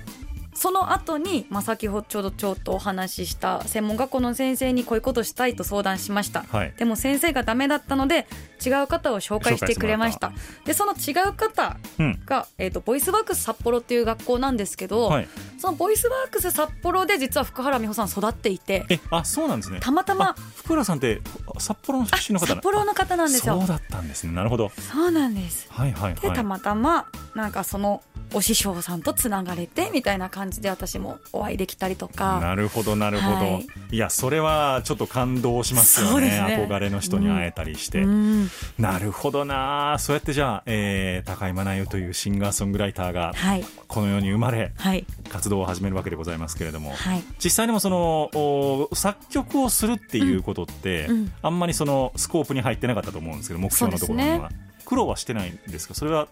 [0.54, 6.74] その後に、まあ、先ほどちょうどちょっとお話しした専門学校の先生にこういうことしたいと相談しました、はい。
[6.76, 8.26] でも先生がダメだったので
[8.64, 10.32] 違う方を紹介してくれました。
[10.64, 12.22] でその違う方うん。
[12.24, 15.28] が、えー、とボイスワークス札幌っていう学校なんですけど、はい。
[15.58, 19.80] そのボイスワークス札幌で実は福原美穂さん育っていてえあそうなんですね。
[19.80, 21.20] たまたまあ福原さんって
[21.58, 23.58] 札幌の出身の方札幌の方なんですよ。
[23.58, 24.32] そうだったんですね。
[24.32, 24.70] なるほど。
[24.70, 25.66] そうなんです。
[25.70, 26.14] はいはいはい。
[26.20, 32.40] でたまたまなんかそのお師匠さんとつながれてみたいな感じで私もお会いできたりとか。
[32.40, 33.66] なるほどなるほど、はい。
[33.92, 36.28] い、やそれはちょっと感動しますよね。
[36.28, 36.66] ね。
[36.68, 38.50] 憧れの人に会えたりして、うん。
[38.78, 39.96] なるほどな。
[39.98, 43.64] そうやってじゃあ、えー高井真奈代というシンガーソングライターがはい。
[43.88, 45.06] この世に生まれはい。
[45.28, 47.24] 活動を始めるわけでございますけれども、はい。
[47.42, 51.16] 実際にもそのお作曲をするっていうことって、うん。
[51.16, 51.32] うん。
[51.42, 54.54] あんまりそのスコープに入ってなかったと思うんですけど目標のところには、そうで
[54.84, 55.94] 苦労はしてないんですか？
[55.94, 56.28] それは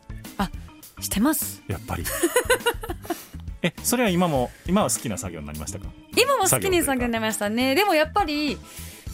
[1.01, 1.63] してます。
[1.69, 2.05] やっぱり
[3.63, 5.87] えそれは今も今は好きな作業になりましたか？
[6.17, 7.75] 今も好きに作業になりましたね。
[7.75, 8.59] でもやっぱり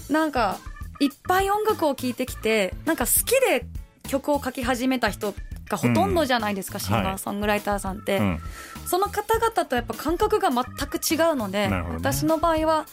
[0.08, 0.58] なんか
[1.00, 3.66] いっぱい音楽を聴いてきてなんか好きで
[4.08, 5.34] 曲を書き始めた人
[5.68, 6.80] がほとんどじゃないですか、ん。
[6.80, 8.40] シンガーソングライターさんって、うん。
[8.86, 11.84] その方々とやっぱ感覚が全く違うので、ね。
[11.92, 12.86] 私の場合は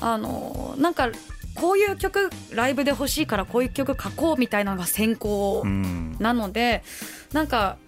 [0.00, 1.10] あのなんか
[1.54, 6.16] こういう曲ライブで欲しいからこういう曲書こうみたいなのが先行うん。
[6.18, 6.82] なので
[7.32, 7.78] なんか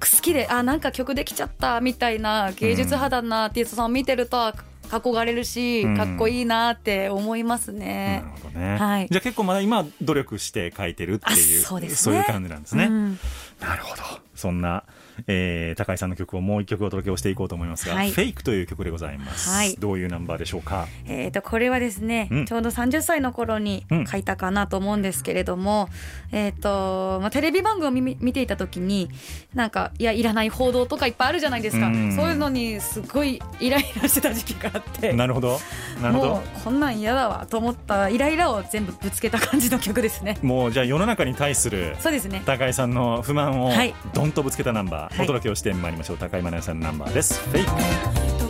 [0.00, 4.54] 好きであなんか曲できちゃったみたいな芸術派だなアーティストさんを見てるとあ
[4.88, 5.96] 憧れるし、うん。
[5.96, 8.42] かっこいいなって思いますなねる。
[8.42, 9.08] ほどね、はい。
[9.10, 12.18] じゃあ結構まだ今努力して書いてるっていうあそうですね。
[12.18, 13.18] いう感じなんですね、うん。
[13.60, 14.02] なるほど。
[14.34, 14.84] そんな、
[15.26, 18.10] えー高井さんの曲をもう一曲お届けをしていこうと思いますが「はい。
[18.10, 19.74] フェイクという曲でございます、はい。
[19.76, 20.86] どういうナンバーでしょうか？
[21.06, 22.46] えー、とこれはですね、うん。
[22.46, 24.06] ちょうど30歳の頃にうん。
[24.06, 25.88] 書いたかなと思うんですけれども、
[26.32, 29.08] えーとまあ、テレビ番組を見見ていた時に
[29.54, 32.14] なんかいやいらない報道とかいっぱいあるじゃないですか、うん。
[32.14, 35.12] そういうのにすごいイライラしてた時期があって。
[35.12, 35.58] なるほど。
[36.02, 40.38] なるほもどうこんなん嫌だわと思ったイライラを全部ぶつけた感じの曲ですね。
[40.42, 42.42] もうじゃあ世の中に対するそうですね。
[42.44, 43.94] 高井さんの不満をはい。
[44.12, 46.18] どんとぶつけたナンバー、はいお届けをしてまいりましょう。
[46.18, 47.64] 高井真奈さんのナンバーです「フェイ
[48.38, 48.43] ク。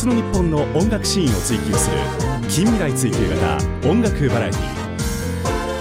[0.00, 1.98] 日の日本の音楽シーンを追求する
[2.48, 4.60] 近未来追求型音楽バラエティ。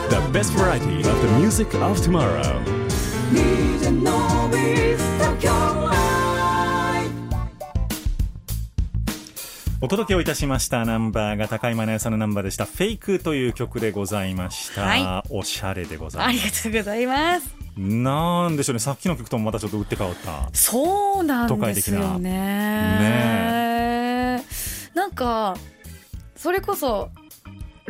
[0.10, 2.60] The best variety of the music of tomorrow.
[9.82, 16.68] お届けをいたしましたナンバーが高井真奈さんのナンバーでした「フェイクという曲でございました、はおしゃれでござあいます。
[16.68, 17.56] りがとうございます。
[17.78, 18.80] なんでしょうね。
[18.80, 20.50] さっきの曲ともまたちょっと打って変わった。
[20.52, 22.30] そうなんですよね。
[22.30, 23.99] ね
[24.94, 25.56] なんか
[26.36, 27.10] それこそ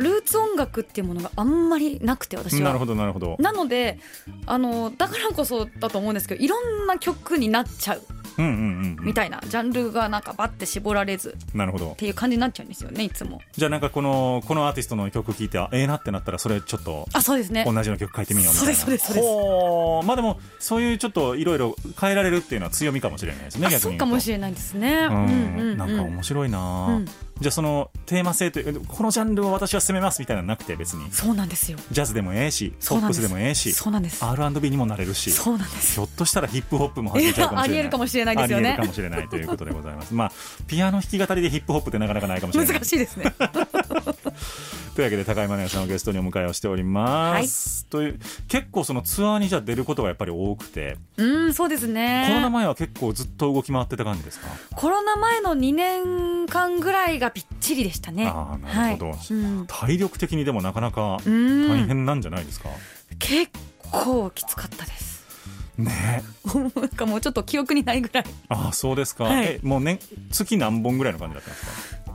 [0.00, 2.60] ルーツ音楽っていうものがあんまりなくて私は。
[2.60, 3.36] なるほどなるほど。
[3.38, 3.98] なので
[4.46, 8.02] あのだからこそだと思うんですけどいろんな曲になっちゃう
[8.38, 9.04] うんうんうんうん。
[9.04, 11.92] みたいなジャンルがなんかバッて絞られずなるほど。
[11.92, 13.40] っていう感じになっちゃうんですよねいつも。
[13.52, 17.64] じゃあなんかこのこのアーティストの曲聴いてあええなってなったらそれちょっとあそうですね。
[17.66, 18.74] 同じような曲書いてみようみたいな。
[18.74, 20.06] そうですそうですそうです。
[20.06, 25.08] まあでもそういうちょっといろいろ変えられるっていうのは強みかもしれないですねあ逆にそうかもしれれないですね。
[25.10, 27.06] ううんうんん、なんか面白いな、うん
[27.40, 31.10] じゃあそのテーマ性というこのジャンルを私は攻めますみたいなのなくて別に。
[31.10, 31.78] そうなんですよ。
[31.90, 34.22] ジャズでもええしポップスでもええしそうなんです。
[34.22, 35.94] R&B にもなれるしそうなんです。
[35.94, 37.70] ひょっとしたらヒップホップも始めちゃうかもしれない。
[37.70, 38.68] ありえるかもしれないですよね。
[38.68, 40.12] ありえるかもしれないということでございます。
[40.12, 40.32] まあ
[40.66, 42.74] ピアノ弾き語りでヒップホップってなかなかないかもしれない。
[42.74, 43.34] 難しいですね。
[44.94, 52.26] というわけで高山姉さんをゲストにお迎えをしております、という結構そのツアーにじゃあ出ることがやっぱり多くて、うんそうですね。
[52.28, 54.48] コロナ前は結構ずっと動き回ってた感じですか？
[54.74, 58.26] コロナ前の2年間ぐらいがびっちりでしたね。
[58.26, 59.18] ああなるほど、はい。
[59.30, 59.66] うん。
[59.66, 61.68] 体力的にでもなかなかうん。
[61.68, 62.68] 大変なんじゃないですか、
[63.18, 63.50] 結
[63.90, 65.24] 構きつかったです。
[65.78, 66.22] ね。
[66.74, 68.24] なんかもうちょっと記憶にないぐらい。
[68.48, 69.44] ああそうですか、はい。
[69.44, 69.98] えもう年
[70.30, 71.52] 月何本ぐらいの感じだったん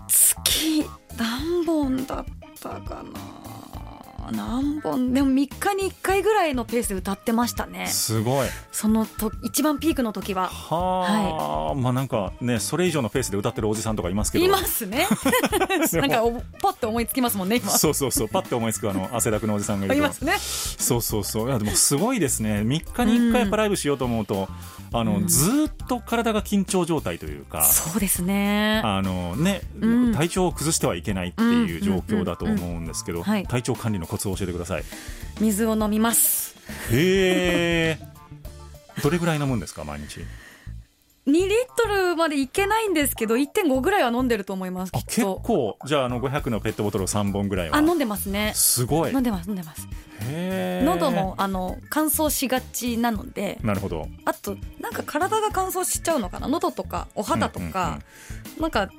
[0.08, 0.41] ですか？
[0.43, 0.86] 月
[1.17, 2.25] 何本だっ
[2.62, 3.55] たかな？
[4.31, 7.88] 何本でも3日に1回ぐらいのペースで歌ってましたね。
[7.88, 8.47] すごい。
[8.71, 10.47] そのと一番ピークの時は。
[10.47, 14.45] はあ、まあなんかねそれ以上のペースで歌ってるおじさんとかいますけど。
[14.45, 15.07] いますね。
[15.93, 17.69] なんかおポッて思いつきますもんね今。
[17.71, 20.36] そうそうそうパッて思いつくあの汗だくのおじさんがいますね。
[20.39, 21.47] そうそうそう。
[21.47, 22.61] いやでもすごいですね。
[22.61, 24.47] 3日に1回やっぱライブしようと思うと、
[24.93, 25.28] あのうん。
[25.28, 28.82] ずーっと体が緊張状態というか、そうですね。
[28.84, 30.13] あのね、うん。
[30.13, 34.84] 体調を崩してはいけないっていう状況だと思うんですけど、体調管理のコツを教えてください。
[35.41, 36.55] 水を飲みます。
[36.91, 37.99] へえ
[39.03, 40.22] どれぐらい飲むんですか毎日？
[41.28, 47.78] 2リットルまでいけないんですけど1.5ぐらいは飲んでると思います結構じゃああの500のペットボトルを3本ぐらいは。
[47.78, 48.51] あ飲んでますね。
[48.53, 49.11] すごい。
[49.11, 49.88] 飲んでます飲んでます。
[50.84, 54.07] 喉もあの乾燥しがちなのでなるほど。
[54.23, 56.47] あとなんか体が乾燥しちゃうのかな？
[56.47, 57.99] 喉とかお肌とか、
[58.59, 58.89] なんか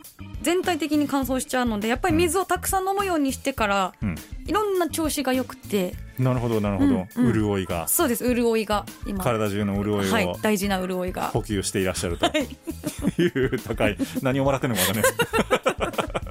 [0.43, 4.15] 全体的に乾燥しちゃうのでやっぱり水をたくさん飲むようにしてから、うん。
[4.47, 7.33] いろんな調子が良くてなるほどなるほど、うんうん。
[7.33, 7.87] 潤いが。
[7.89, 8.25] そうです。
[8.35, 9.23] 潤いが今。
[9.23, 10.37] 体中の潤いを、はい。
[10.43, 11.29] 大事な潤いが。
[11.29, 12.27] 補給していらっしゃると。
[12.27, 13.23] はい。
[13.23, 13.97] いう高い。
[14.23, 15.13] 何をもらってるのかわかんない。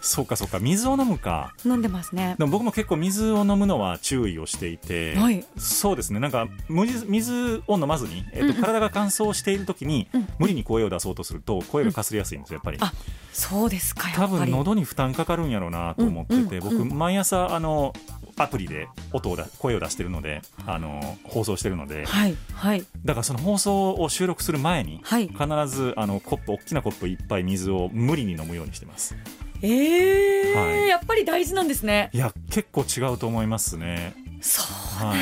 [0.00, 0.58] そうかそうか。
[0.58, 1.54] 水を飲むか。
[1.66, 2.34] 飲んでますね。
[2.38, 5.44] でも僕も結構水を飲むのは注意をしていて、はい。
[5.58, 6.18] そうですね。
[6.20, 8.50] なんか水を飲まずに、えっとうん。
[8.52, 10.28] うん体が乾燥している時に、うん。
[10.38, 12.78] 無理に声を出そうとすると声がかすれやすいんですよやっぱり。
[12.80, 12.92] あ
[13.32, 14.50] そうですかや多っぱり。
[14.50, 16.98] 分喉に負担かかるんやろうなと思ってて、僕うんうんうん。
[16.98, 17.92] 毎朝あの
[18.38, 22.04] アプリで音をだ声を出してるのであの放送してるので。
[22.06, 22.84] はいはい。
[23.04, 25.28] だからその放送を収録する前に、はい。
[25.28, 29.16] 必ずあのコップ大きなコップ一杯水を無理に飲むようにしてます。
[29.62, 30.88] えーはい。
[30.88, 32.10] やっぱり大事なんですね。
[32.12, 34.62] いや結構違うと思いますねそ
[35.02, 35.18] うはい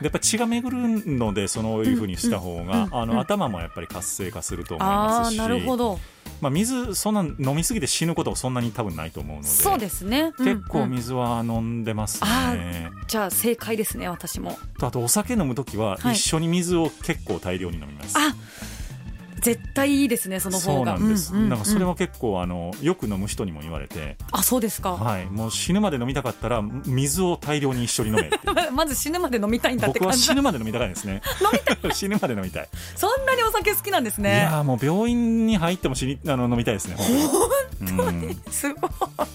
[0.00, 5.38] でやっぱ血が巡るのでそういうふうにした方が、あの頭もやっぱり活性化すると思いますし。
[5.38, 5.98] なるほど。
[6.40, 9.48] まあ、水そんな飲みすぎて死ぬことはそんなに多分ないと思うので。
[9.48, 10.32] そうですね。
[10.38, 10.84] 結構うん。
[10.84, 14.58] うん水は飲んでますあね、じゃあ正解ですね私も。
[14.78, 16.14] とあとお酒飲む時ははい。
[16.14, 18.34] 一緒に水を結構大量に飲みます、あ
[19.44, 28.30] 絶対いいですねそのそう方がなんです、うううなんかそれは結構あのよく飲む人にも言われて、あそうですか、はい、もう死ぬまで飲みたかったら水を大量に一緒に飲め
[28.72, 31.20] まず死ぬまで飲みたいんだって僕は死ぬまで飲みたいですね。
[31.92, 38.26] 死ぬまで飲みたい、そんなにお酒好きなんですいねやーもう病院に入っても死にあの飲みたいですね本当に。
[38.26, 38.42] うん。
[38.50, 38.90] すごい。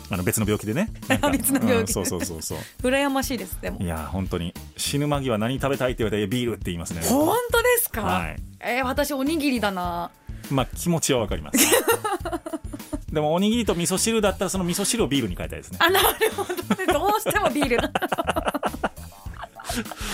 [0.09, 0.89] あの別の病気でね。
[1.31, 1.77] 別の病気で。
[1.77, 2.57] うんそうそうそうそう。
[2.81, 3.79] 羨ましいですでも。
[3.79, 4.53] いやー本当に。
[4.75, 7.01] 死ぬ間際何食べたいって言われてビールって言いますね。
[7.03, 10.11] 本当ですか、はいえー私おにぎりだな。
[10.49, 11.57] まあ気持ちはわかります。
[13.11, 15.79] でもおにぎりと味噌汁だったらその味噌汁をビールに変えたいですね。
[15.81, 16.53] あなるほど。
[16.53, 17.77] ねどうしてもビール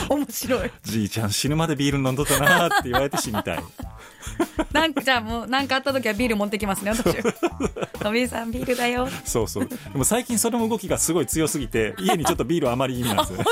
[0.09, 0.71] 面白い。
[0.83, 3.63] じいちゃん死ぬまでビール飲んどったなーって言われて死にたい。
[4.71, 7.05] なんかじゃあもう何かあった時はビール持ってきますね私。
[8.03, 9.07] のびさんビールだよ。
[9.23, 9.65] そうそう。
[9.67, 13.45] でも最近その動きがすごい強すぎて家にちょっとビール余り気味なんですよ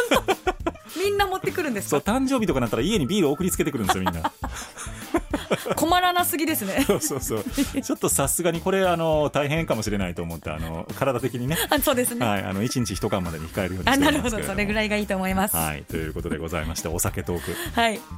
[0.97, 4.32] みんな持ってくるんですそうか誕生日とかなったら家にビール送りつけてくるんですよみんな。
[5.76, 6.84] 困らなすぎですね。
[6.88, 7.43] そうそうそう。
[7.82, 11.57] ちょっとさすがにこれあの大変かもしれないと思ってあの体的にね。
[11.70, 15.55] あそうですね、はい、あの1日1缶までに控えるようにしてあなるほどそれぐらいがいいと思います。
[15.55, 17.55] はい、はい、ということでございましてお酒トーク。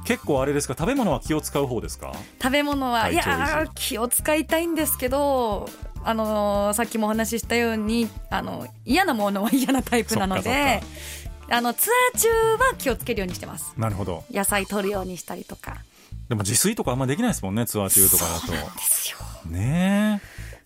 [0.04, 0.74] 結構あれですか？
[0.78, 2.12] 食べ物は気を使う方ですか？
[2.42, 5.68] 食べ物はいやー気を使いたいんですけど
[6.04, 10.82] あのーさっきもお話ししたようにあの嫌なものは嫌なタイプなので
[11.48, 13.72] あのツアー中は気をつけるようにしてます。
[13.76, 14.24] なるほど。
[14.30, 15.76] 野菜取るようにしたりとか。
[16.28, 18.52] でも自炊とかあんまできないですもんねツアー中とかだと。
[18.52, 19.18] ですよ。
[19.50, 20.20] ね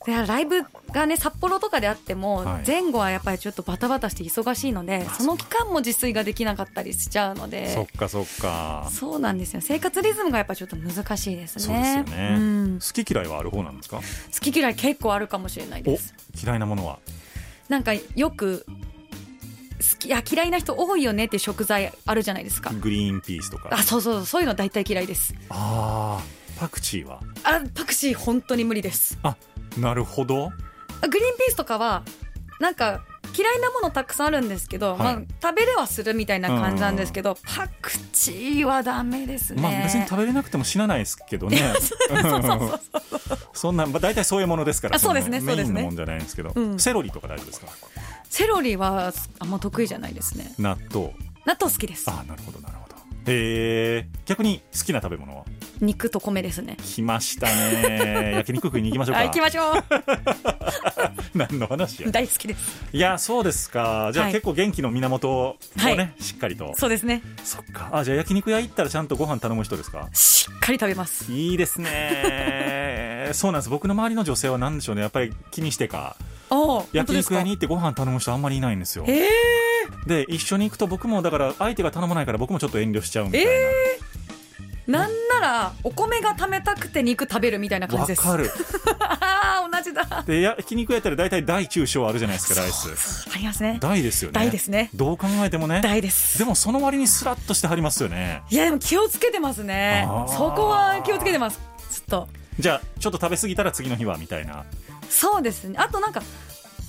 [0.07, 0.63] でライブ
[0.93, 2.67] がね札幌とかであっても、はい。
[2.67, 8.89] 前後はやっぱりちょっとバタバタして忙しいのでその期間も自炊ができなかったりしちゃうのえそっでかそっか。
[8.91, 9.61] そうなんですよ。
[9.61, 11.63] 生活リズムがやっぱちょっと難しいですね。
[11.63, 12.79] そうですよね、うん。
[12.81, 13.99] 好き嫌いはある方なんですか？
[13.99, 14.03] 好
[14.41, 16.15] き嫌い結構あるかもしれないおです。
[16.43, 16.99] 嫌いなものは？
[17.69, 18.65] なんかよく
[19.81, 22.71] 好きいや嫌いな人多いよねって食材あるじゃないですか。
[22.71, 23.71] グリーンピースとか。
[23.73, 25.35] あそうそうそういうの大体嫌いです。
[25.49, 27.21] あーパクチーは？
[27.43, 29.19] あパクチー本当に無理です。
[29.23, 29.37] あ
[29.79, 30.53] なるほど。
[31.01, 32.03] あグリーンピースとかは
[32.61, 33.03] なんか
[33.41, 34.99] 嫌いなものたくさんあるんですけど、はい。
[34.99, 41.59] まあ、食べれはするみたいな感じなんですけど、パクチーはダメですね、まあ別に食べれなくても死なないですけどね。
[43.55, 45.83] そんな、まあ、大体そういうものですからあそうですねのそうですね。
[45.83, 46.79] もんじゃないんですけど、うん。
[46.79, 47.69] セロリとか大丈夫ですか？
[48.29, 50.53] セロリはあんま得意じゃないですね。
[50.59, 51.15] 納豆。
[51.47, 52.11] 納豆好きです。
[52.11, 52.90] あなるほどなるほど
[53.27, 55.45] へえ逆に好きな食べ物は？
[55.81, 56.77] 肉と米ですね。
[56.83, 58.33] 来ましたね。
[58.37, 59.19] 焼肉食いに行きましょうか。
[59.21, 59.75] はい行きましょう。
[61.39, 62.11] 何の話や。
[62.11, 62.85] 大好きです。
[62.93, 64.11] いやそうですか。
[64.13, 64.35] じゃあ、はい。
[64.35, 66.13] 結構元気の源をね、はい。
[66.23, 66.75] しっかりと。
[66.77, 67.23] そうですね。
[67.45, 67.89] そっか。
[67.93, 70.09] あじゃあ焼肉屋行ったらちゃんとご飯頼む人ですか？
[70.13, 71.33] しっかり食べます。
[71.33, 73.31] いいですね。
[73.33, 73.71] そうなんです。
[73.71, 75.03] 僕の周りの女性は何でしょうね。
[75.03, 76.17] やっぱり気にしてか。
[76.51, 79.05] お焼肉屋に行ってご飯頼む人あんまりいないんですよ。
[79.07, 79.29] ええ
[80.07, 83.45] で一緒に行くと僕もだから相手が頼まないから僕もちょっと遠慮しちゃうみたい
[84.87, 88.23] な、なんならお米が食べたくて肉食べるみたいな感わじです。
[88.23, 88.51] かる。
[89.01, 89.19] あ
[89.65, 90.25] あ同じだ。
[90.27, 93.29] で焼肉屋やったら大体大中小あるじゃないですかライス。
[93.33, 93.79] ありますね。
[93.81, 94.35] 大ですよね。
[94.35, 94.91] 大ですね。
[94.95, 95.81] どう考えてもね。
[95.83, 96.39] 大です。
[96.39, 98.43] でもその割にスラッとしてはりますよね。
[98.51, 100.07] いやでも気をつけてますね。
[100.29, 101.61] そこは気をつけてます。
[101.91, 102.29] ちょっと。
[102.59, 104.65] じゃあちょっと食べ過ぎたら次の日はみたいな。
[105.09, 105.77] そうですね。
[105.79, 106.23] あとなんか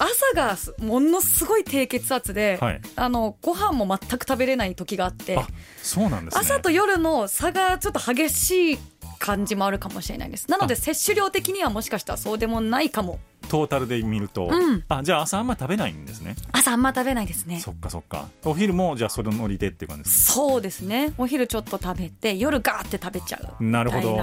[0.01, 2.81] 朝がすものすごい低血圧で、はい。
[2.95, 5.47] あのご飯も全く食べれない時があってあ
[5.81, 6.41] そうなんですね。
[6.41, 8.79] 朝と夜の差がちょっと激しい
[9.19, 10.49] 感じもあるかもしれないです。
[10.49, 10.77] なのであ。
[10.77, 13.19] 摂取量的にはもしかしたらそうでもないかも。
[13.49, 14.83] トータルで見ると、うん。
[14.87, 16.35] あじゃあ朝あんまり食べないんですね。
[16.51, 17.59] 朝あんま食べないですね。
[17.59, 18.27] そっかそっか。
[18.45, 21.13] お昼もじゃあそれノリでっていう感じですそうですね。
[21.17, 24.17] お昼ちょっと食べて夜ガーって食べちゃうなるほど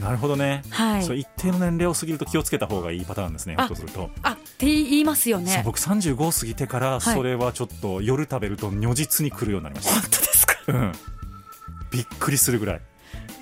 [0.00, 1.04] ななるほどね、はい。
[1.04, 10.56] そう一定の年齢を過ぎると気をつけた方がいいパターンですねひょっとすると、あって言いますよそうね僕35過ぎてからそれはちょっと夜食べると如実に来るようになりまし本当ですか？
[10.66, 10.92] た、うん、
[11.90, 12.80] びっくりするぐらい。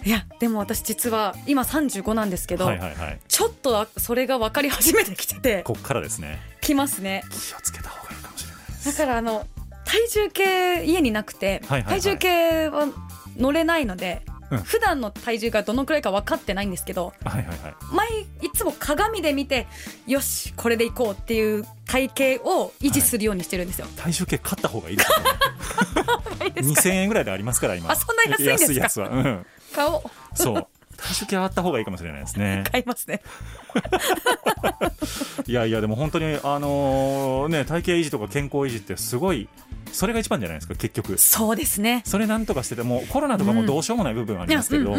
[0.05, 3.21] いやでも私実は今35なんですけど、はいはいはい。
[3.27, 6.39] ちょっとあそれが分かり始めてきててこっからですね。
[6.61, 7.25] きますね。
[7.31, 9.47] 気をつけた方がいいかもしれないでだすからあの
[9.87, 12.01] 体重計家になくて、はいはいはい。
[12.03, 12.89] 体重計は
[13.39, 14.23] 乗れないので、
[14.57, 14.63] うん。
[14.63, 17.75] 普段の体重がどのくらいか分かってないんですけどはいはいはい。
[17.93, 18.09] 毎
[18.43, 19.67] いつも鏡で見て
[20.07, 27.91] よしこれでいこうっていう体型を維持するようにしてるんですよ、体重計買った方がいいですよね 2000円ぐらいでありますから今。
[27.91, 28.73] あそんな安いんですか？
[28.73, 30.03] 安いやつは、うん、買おう。
[30.35, 30.67] そう。
[30.97, 32.65] 体重計あった方がいいかもしれないですね。
[32.71, 33.21] 買いますね。
[35.47, 39.49] いやいやでも本当にあのね体型維持とか健康維持ってすごい
[39.95, 41.19] それが一番じゃないですか結局。
[41.19, 42.03] そうですね。
[42.05, 44.95] それなんとかしててもコロナとかもどうしようもない部分ありますけど、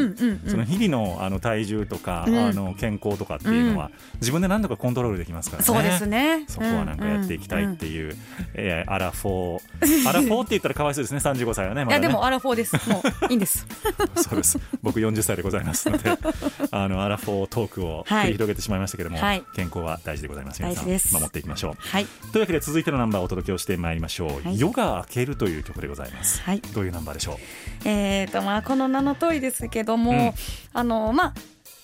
[0.48, 2.38] その日々のあの体重とか、うん。
[2.38, 5.66] あの健康とかっていうのは、自分で何とかコントロールできますからね。
[5.66, 6.46] そうですね。
[6.48, 8.16] そこはなんかやっていきたいっていう、
[8.54, 12.02] えーアラフォー、アラフォーって言ったらかわいそうですね、35歳はね、まだね。
[12.02, 12.90] いやでもアラフォーです。
[12.90, 13.66] もういいんです。
[14.16, 14.60] そうです。
[14.82, 16.12] 僕40歳でございますので、
[16.72, 19.44] あのアラフォートークを繰り広げてしまいましたけれども、はい。
[19.56, 20.62] 健康は大事でございます。
[20.62, 21.74] 皆さん守っていきましょう。
[21.78, 22.06] はい。
[22.32, 24.30] というわけで続いてのナンバーをお届けをしてまいりましょう。
[24.44, 24.60] はい。
[24.60, 26.42] 夜が明けるという曲でございます。
[26.42, 27.38] はいどういうナンバーでしょう？
[27.88, 30.34] えーとまあ、この名の通りですけども、うん
[30.74, 31.34] あのまあ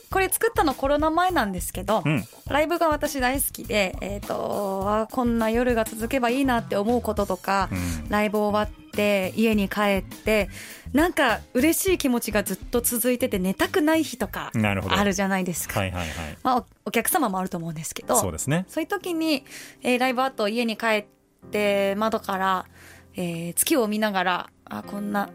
[0.10, 10.50] これ作ったのコロナ前なんですけど、うんライブが私大好きで、えー、とあこんな夜が続けばいいなって思うこととか、うんライブ終わって家に帰って
[10.92, 16.10] なんか嬉しい気持ちがずっと続いてて寝たくない日とかなるほどあるじゃないですか、はいはいはい。
[16.44, 18.66] まあ、おお客様もあると思うんですけどそうですね。
[18.68, 19.46] そういう時に、
[19.82, 21.06] えーライブ後家に帰っ
[21.52, 22.66] て窓から、
[23.16, 25.30] えー月を見ながらあこんな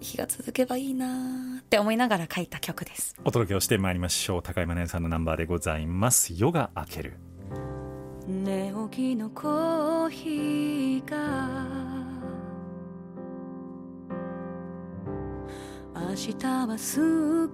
[0.00, 3.14] 日が続けばいいなーって思いながら書いた曲です。
[3.24, 4.42] お届けをしてまいりましょう。
[4.42, 6.32] 高山姉さんのナンバーでございます。
[6.36, 7.18] 夜が明ける。
[8.26, 11.90] 寝起きのコーヒーが
[15.94, 17.02] 明日はすっ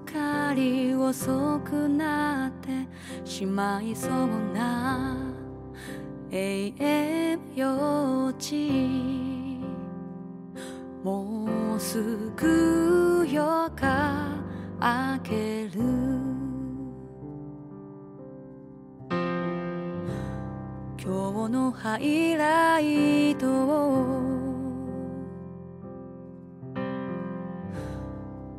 [0.05, 2.87] かり遅くなって
[3.29, 5.17] しまいそうな
[6.31, 9.46] 永遠用地
[11.07, 12.03] もうす
[12.35, 14.27] ぐ夜が
[15.15, 15.81] 明ける。
[20.99, 24.21] 今日のハイライトを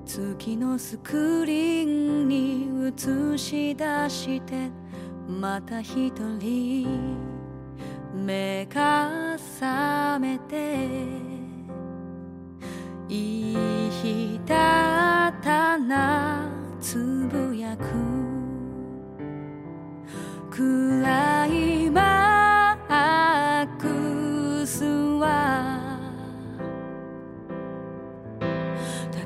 [0.06, 4.70] 月のスクリーンに映し出して
[5.28, 6.88] また一人
[8.14, 11.37] 目が覚めて
[13.10, 16.50] いい日だったな
[16.82, 16.98] つ
[17.32, 17.84] ぶやく
[20.52, 26.00] 暗いマックスは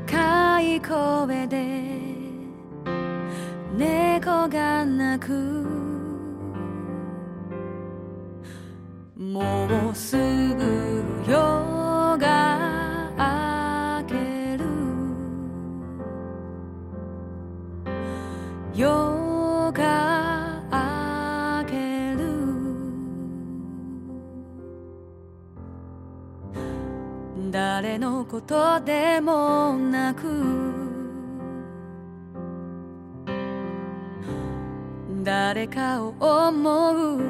[0.06, 2.00] 高い声で
[3.76, 5.62] 猫が鳴く。
[9.18, 10.18] もうす
[10.56, 10.91] ぐ
[27.82, 30.22] 誰のことでもなく
[35.24, 37.22] 誰かを思う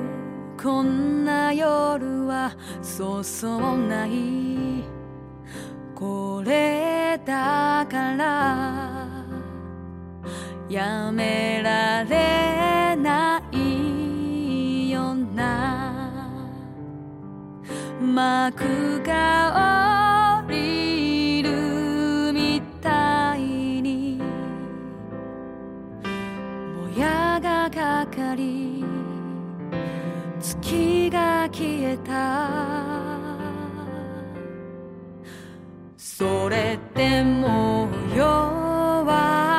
[0.62, 4.84] こんな夜はそうそうない。
[5.96, 9.08] これだから
[10.68, 16.12] やめられないよな。
[18.02, 20.11] 幕が
[27.74, 28.84] かかり
[30.42, 33.12] 月が消えた。
[35.98, 39.51] それでも夜は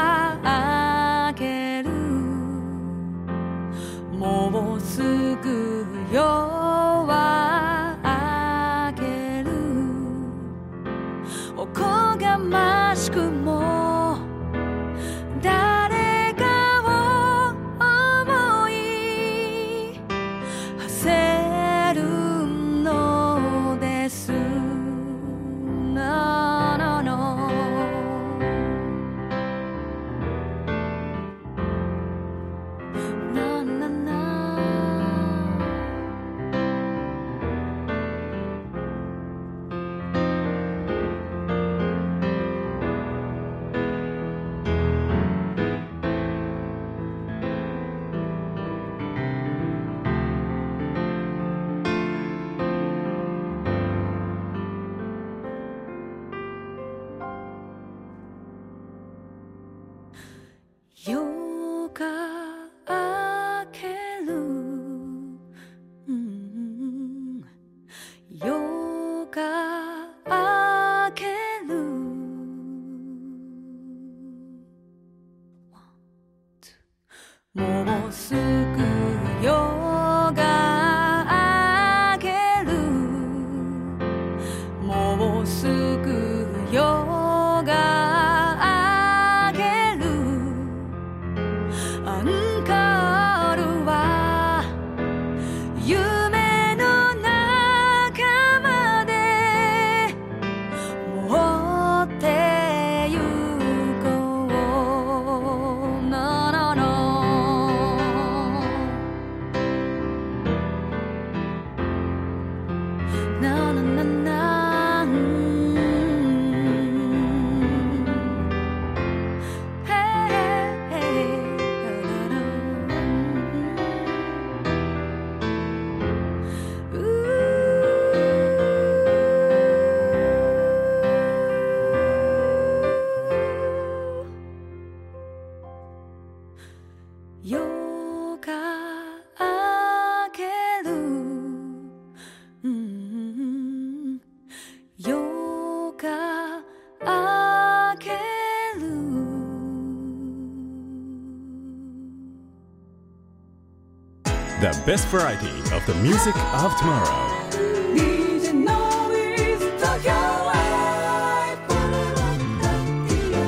[154.86, 157.30] best variety of the music of tomorrow.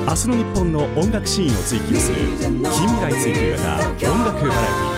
[0.07, 4.95] 明日の日本の音楽シーンを追求する近未来追求型音楽バラエティ。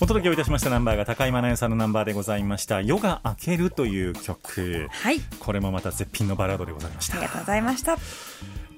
[0.00, 4.88] お届けをいたしましたナンバーが高井真奈代さんのナンバーでございました「夜が明ける」という曲。
[4.90, 5.20] はい。
[5.38, 7.18] これもまた絶品のバラードでございました。
[7.18, 7.98] ありがとうございました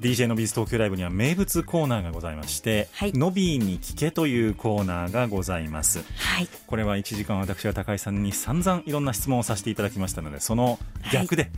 [0.03, 3.13] DJ のビーズ東京ライブには名物コーナーがございまして、はい。
[3.13, 6.03] ノビーに聞けというコーナーがございます。
[6.17, 6.49] はい。
[6.67, 10.81] これは1時間私は高井さんに散々いろんな質問をさせていただきましたのでその
[11.13, 11.53] 逆で、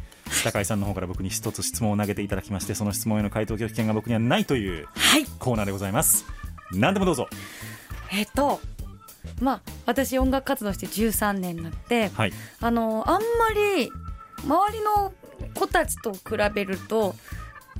[0.44, 5.24] 高井さんの方から僕に一つ質問を投げていただきましてその質問への回答拒否権が僕にはないというはい。
[5.38, 6.26] コーナーでございます。
[6.70, 7.28] 何でもどうぞ。
[8.12, 8.60] えっと
[9.40, 12.32] まあ私音楽活動して13年になってはい。
[12.60, 13.90] あのあんまり
[14.44, 15.14] 周りの
[15.54, 16.20] 子たちと比
[16.54, 17.14] べると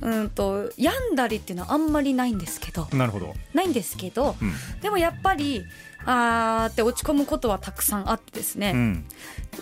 [0.01, 2.87] うんと病んだりっていうのはあんまりないんですけど。
[2.93, 4.53] なるほど、ないんですけどうん。
[4.81, 5.63] でもやっぱり
[6.05, 9.07] あーって落ち込むことはたくさんあってですね、うん、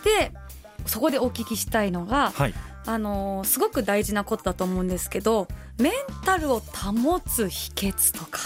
[0.04, 0.32] で
[0.86, 2.54] そこでお聞きしたいのが、はい。
[2.86, 5.48] あのーすごく大事なことだと思うんですけど
[5.80, 5.94] メン
[6.26, 8.40] タルを保つ秘訣とか、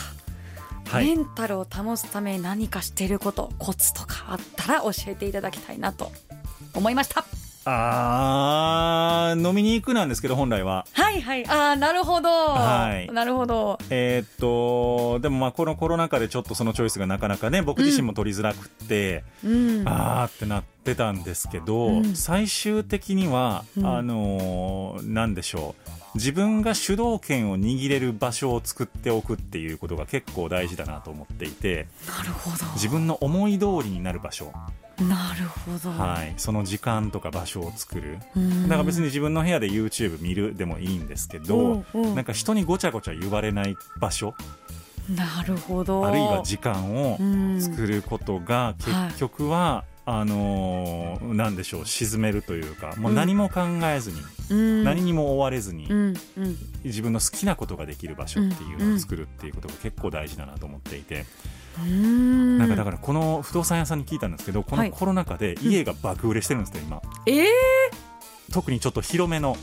[0.89, 1.05] はい。
[1.05, 6.11] メンタルを保つために何かしてることコツとかあったら教えていただきたいなと
[6.73, 7.25] 思いました
[7.69, 10.85] あー飲みに行くなんですけど本来は。
[10.93, 11.45] はいはい。
[11.47, 13.13] ああなるほど、はい。
[13.13, 13.77] なるほど。
[13.89, 19.83] えーっとでもまあこのコロナ禍でちょっとそのチョイスがなかなかね僕自身も取りづらくって、うん。
[19.85, 22.15] あーってなってたんですけど、うん。
[22.15, 23.85] 最終的には、うん。
[23.85, 25.91] あのーなんでしょう。
[26.15, 32.65] 自分が主導権を握れる場所を作っておくっていうことが結構大事だなと思っていてなるほど。
[32.73, 34.51] 自分の思い通りになる場所、
[34.99, 38.17] なるほど、はい、その時間とか場所を作る。
[38.35, 38.63] うん。
[38.63, 42.15] だから別に自分の部屋で YouTube 見るでもいいんですけうどんうん。
[42.15, 44.33] なんか人にごちゃごちゃ言われない場所。
[45.09, 46.05] なるほど。
[46.05, 54.17] あるいは時間をうん作ることが結局は、あのーなんでしょう沈めるというかもう何も考えずに、
[54.49, 54.83] うん。
[54.83, 56.13] 何にも追われずに、うん。
[56.37, 56.57] うん。
[56.83, 61.25] 自分の好きなことができる場所っていうのを作るっていうことが結構大事だなと思っていて、うん
[61.85, 64.89] なんかだからこの不動産屋さんに聞いたんですけどこはい。
[64.89, 67.01] のコロナ禍で家が爆売れしてるんですよ今。
[67.25, 67.47] ええ
[68.51, 69.55] 特にちょっと広めの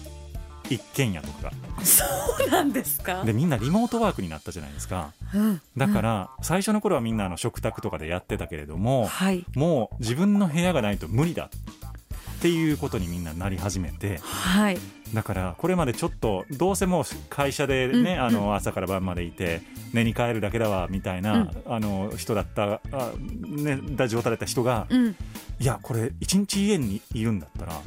[0.71, 1.51] 一軒家とか
[1.83, 2.05] そ
[2.47, 3.17] うなんですか？
[3.17, 5.13] がでみんなリモートワークになったじゃないですか。
[5.35, 5.61] うん。
[5.77, 9.45] だから最初の頃はみんなあの食卓とかでやってたけれどもはい。
[9.55, 14.79] もう自分の部屋がないと無理だっていうことにみんななり始めてはい
[15.15, 19.63] だからこれまでちょっとどうせもう会社でね、うんあの朝から晩までいて
[19.93, 21.51] 寝に帰るだけだわみたいな、うん。
[21.67, 25.17] あの人だったあ、ね、だ状態だった人が、うん。
[25.61, 27.81] いやこれ一日家にいるんだったら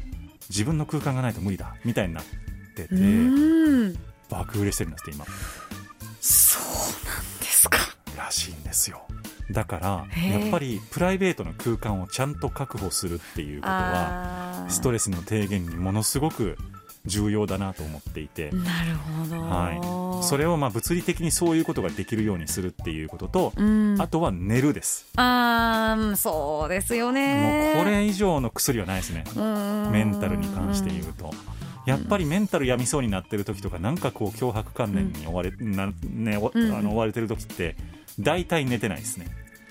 [0.49, 2.23] 自分の空間がないと無理だみたいになっ
[2.75, 3.95] てて、うん。
[4.29, 5.25] 爆売れしてるんですって今。
[6.21, 7.77] そうなんですか。
[8.17, 9.01] らしいんですよ。
[9.51, 16.57] だからやっぱりプライベートの空間をちゃんと確保するっていうことはストレスの低減にものすごく
[17.07, 19.41] 重要だなと思っていて、なるほど。
[19.41, 23.97] はい、それをまあ物理的にそういうことができるようにするっていうことと、うん。
[23.99, 25.07] あとは寝るです。
[25.15, 29.23] あーそうですよもねうこれ以上の薬はないですね。
[29.91, 31.31] メンタルに関して言うと。
[31.87, 36.39] やっぱりメンタル病みそうになってる時とかなんかこう脅迫観念に追われ,、なねあ
[36.81, 37.77] の追われてる時って
[38.19, 39.27] 大体寝てないですね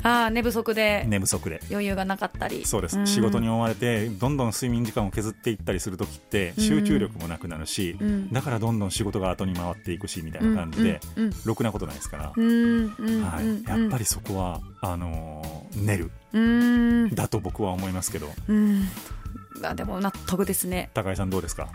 [0.09, 1.05] あー寝不足で。
[1.09, 1.61] 寝不足で。
[1.71, 2.65] 余裕がなかったり。
[2.65, 3.07] そうです、ん。
[3.07, 8.33] 仕事に追われてどんどん睡眠時間を削っていったりする時って集中力もなくなるし、うん。
[8.33, 11.31] だからどんどん仕事が後に回っていくしみたいな感じで、うん。
[11.45, 12.41] ろくなことないですから、はい。
[12.41, 16.11] うんやっぱりそこはあのー寝る。
[16.33, 17.15] うん。
[17.15, 18.29] だと僕は思いますけど。
[18.49, 18.85] うん。
[19.63, 20.91] あでも納得ですね。
[20.95, 21.69] 高井さんどうですか？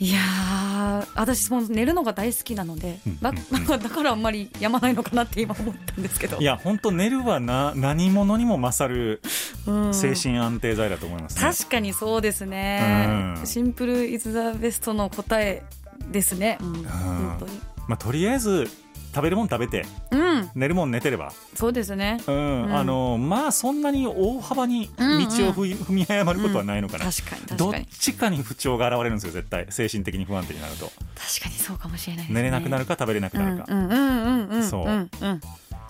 [0.00, 3.32] いやー私も寝るのが大好きなので、だ
[3.76, 6.38] だからあんまりやまないのかなって今思ったんですけど。
[6.38, 9.20] いや本当寝るはな何者にも勝る
[9.66, 9.94] うん。
[9.94, 13.46] 精神安定剤だと思いますね、確かにそうですね、うん。
[13.46, 15.62] シンプルイズザベストの答え
[16.10, 17.60] ですね、うん、本当に。
[17.86, 18.70] まあ、とりあえず
[19.14, 20.50] 食べるもん食べてうん。
[20.54, 22.20] 寝るもん寝てれば、そうですね。
[22.26, 22.62] うん。
[22.64, 22.76] うん。
[22.76, 27.86] あのまあそんなに大幅に道を踏み踏み誤ることはないのかな、確かにどっ確かに。
[27.86, 29.66] ちかに不調が現れるんですよ絶対。
[29.70, 30.86] 精神的に不安定になると。
[30.86, 32.34] 確かにそうかもしれないね。
[32.34, 35.10] 寝れなくなるか食べれなくうんなるか、うんうんうんうんそううん。
[35.20, 35.26] う。
[35.26, 35.40] ん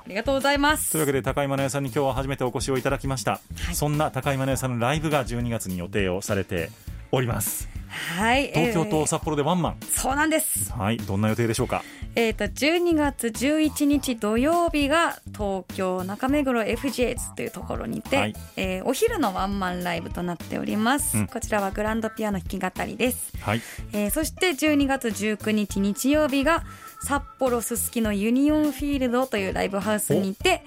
[0.03, 0.93] ありがとうございます。
[0.93, 3.41] というわけで高井真奈也さんに今日は初めてお越しをいただきました、は
[3.71, 3.75] い。
[3.75, 6.71] そんな高井真奈也さんのライブが12月に予定をされて
[7.13, 7.69] おります。
[7.89, 8.53] はい。
[8.55, 10.73] 東京えーと札幌でワンマン、そうなんです。
[10.73, 10.97] はい。
[10.99, 11.83] どんな予定でしょうか？
[12.17, 18.35] えー、と12月11日土曜日が東京中目黒 FJS というところにて、はい。
[18.57, 21.27] えーお昼のワンマンライブとなっております、うん。
[21.27, 23.63] こちらはグランドピアノ弾き語りです、はい。
[23.93, 26.65] えーそして12月19日日曜日が
[27.03, 30.63] 札幌すすきのユニオンフィールドというライブハウスにて、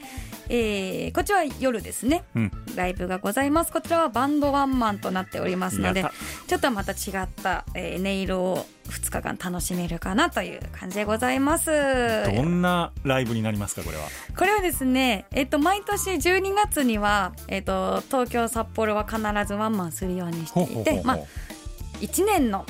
[0.50, 2.24] えーこちらは夜ですね。
[2.36, 2.52] うん。
[2.76, 3.72] ライブがございます。
[3.72, 6.04] こちらはバンドワンマンとなっておりますので
[6.48, 11.72] ちょっとまた違った、えー音色を2日間楽しめるかなという感じでございます。
[12.36, 14.04] どんなライブになりますかこれは？
[14.38, 21.20] これはですね、えっと、毎年12月には、えっと、東京札幌は必ずワンマンするようにしていてまあ
[22.02, 22.66] 1年の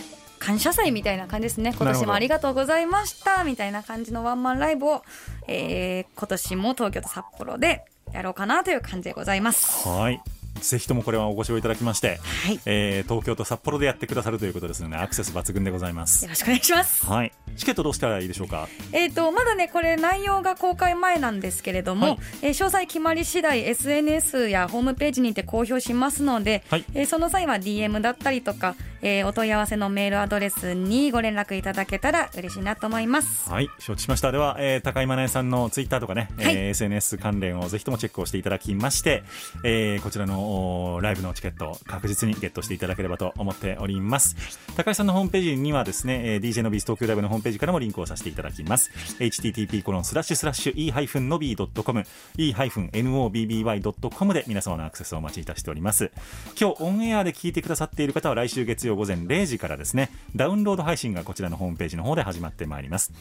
[0.46, 1.74] 感謝祭みたいな感じですね。
[1.74, 3.46] 今年もありがとうございました。
[3.46, 5.04] みたいな感じのワンマンライブを、
[5.48, 9.88] えー今年も東京と札幌でやろうかなという感じでございます。
[9.88, 10.22] はい
[10.64, 12.59] ぜひともこれはお越しをいただきまして、はい。
[12.66, 16.24] えー東京と札幌でやってくださるということですのでアクセス抜群でございます。
[16.26, 17.05] よろしくお願いします。
[17.05, 17.32] はい。
[17.57, 18.68] チケットどうしたらいいでしょうか？
[18.91, 22.18] えー、とまだねこれ内容が公開前なんですけれども、はい。
[22.41, 26.86] えー詳細決まり次第 SNS やホームページにて公表しますので、はい。
[26.93, 33.49] えーその際は DM だったりとか、えーお問い合わせのメールアドレスにご連絡いただけたら嬉しいなと思います。
[33.49, 33.70] はい。
[33.80, 34.32] 承知しました。
[34.32, 39.24] では、えー高井真奈さんのツイッターとかね、えーはい SNS 関連をぜひともチェックをしていただきまして、
[39.64, 40.53] えーこちらの
[41.01, 44.36] ライブのチケットを確実にゲットしていただければと思っております。
[44.76, 48.91] 高井さんのホームページにはですね、えー DJ のビース東京ライブのホームページからもリンクをさせていただきます。
[49.20, 52.06] http コロンスラッシュスラッシュ e-nobby.com
[52.38, 56.12] e-nobby.com で皆様のアクセスをお待ちいたしております。
[56.60, 63.14] 今日オンエアで聞いてくださっている方は来週月曜午前0時からですねダウンロード配信がこちらのホームページの方で始まってまいります。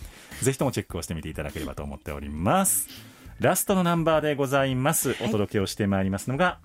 [0.43, 2.89] ぜひともチェックをしてみていただければと思っております。
[3.39, 6.59] ラストのナンバーでございます、お届けをしてまいりますのが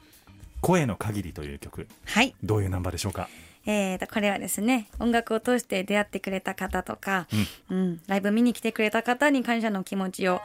[0.61, 1.87] 声の限りという曲。
[2.05, 3.29] はい、どういうナンバーでしょうか？
[3.69, 7.27] えーとこれはですね音楽を通して出会ってくれた方とか、
[7.69, 8.01] うん。
[8.07, 10.39] ライブ見に来てくれた方に感謝の気持ちを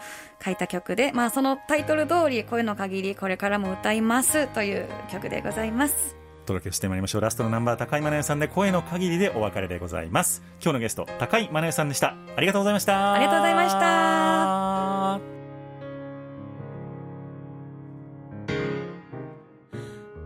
[0.45, 6.17] 書いた曲で、まあ、そのタイトル通り声の限りこれからも歌いますという曲でございます。
[6.43, 7.21] お届けしてまいりましょう。
[7.21, 10.43] ラストのナンバー高井真奈さんで声の限りでお別れでございます。
[10.61, 12.17] 今日のゲスト高井真奈さんでした。
[12.37, 13.15] ありがとうございました。
[13.15, 15.42] ありがとうございました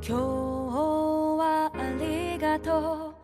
[0.08, 3.14] 今日はありがとう。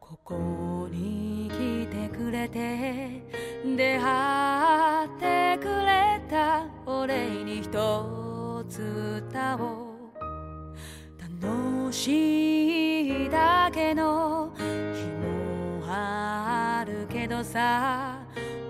[0.00, 3.22] ここに来てくれて
[3.64, 9.92] 出会ってくれたお礼に一つ歌おう
[11.40, 18.18] 楽しいだけの日もあるけどさ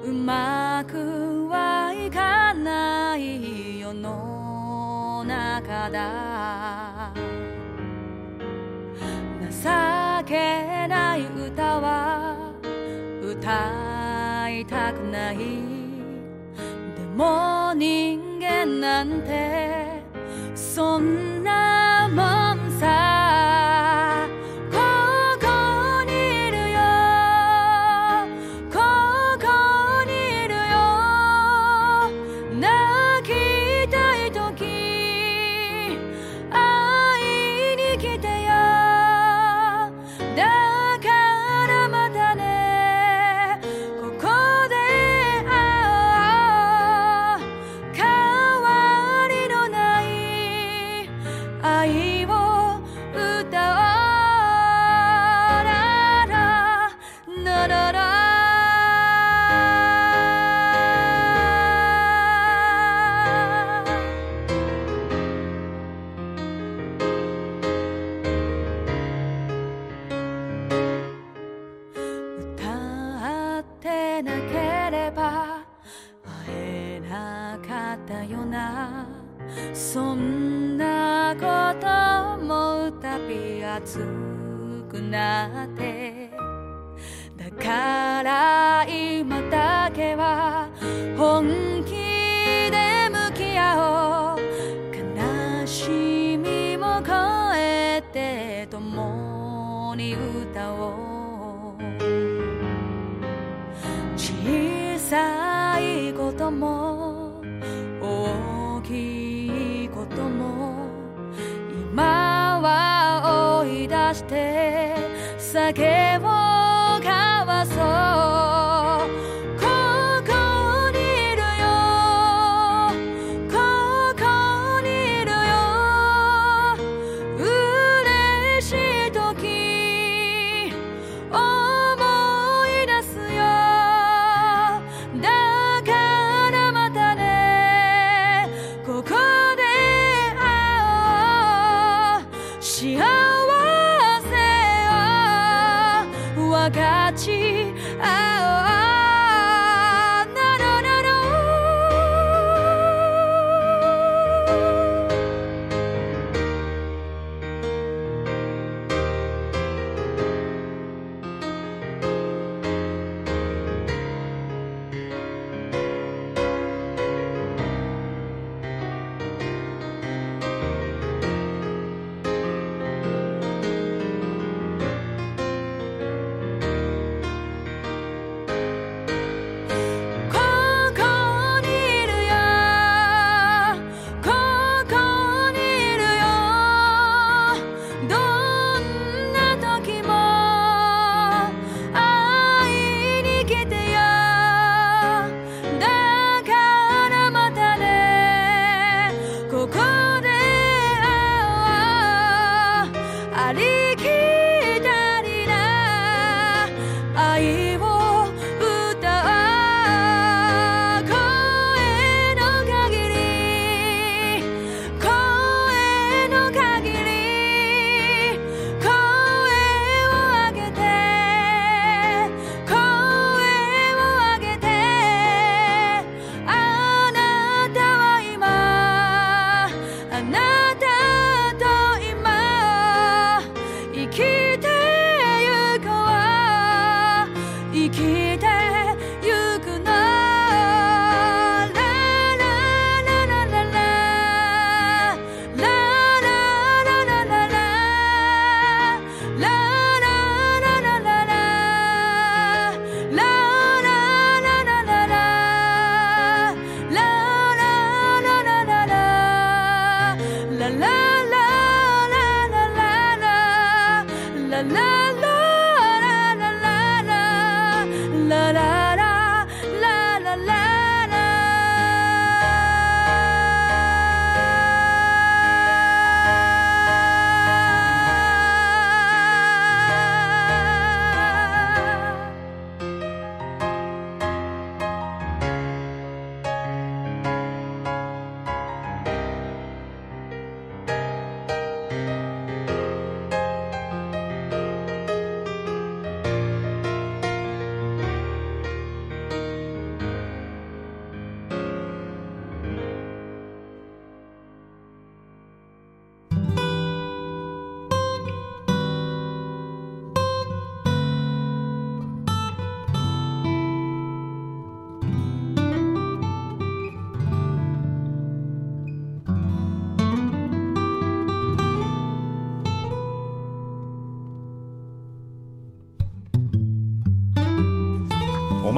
[0.05, 7.52] うまくはいかない世の中だ。
[9.53, 9.69] 情
[10.25, 12.53] けない歌は
[13.23, 15.37] 歌いたくない。
[15.37, 15.43] で
[17.15, 20.03] も人間なんて
[20.55, 22.42] そんなもん。
[40.35, 40.82] だ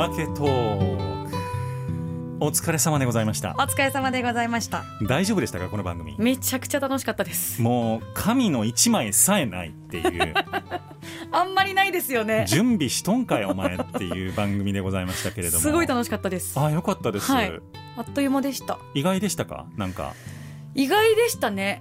[0.09, 1.35] まけトーク。
[2.39, 3.55] お疲れ様でございました。
[3.57, 4.85] お疲れ様でございました。
[5.09, 6.15] 大丈夫でしたかこの番組？
[6.19, 7.63] めちゃくちゃ楽しかったです。
[7.63, 10.35] もう神の一枚さえないっていう。
[11.33, 12.45] あんまりないですよね。
[12.47, 15.63] 準備しとんかいお前っていう番組でございましたけれども。
[15.63, 16.61] すごい楽しかったです。
[16.61, 17.59] あよかったです、はい。
[17.97, 18.79] あっという間でした。
[18.93, 19.65] 意外でしたか？
[19.79, 20.13] なんか。
[20.75, 21.81] 意外でしたね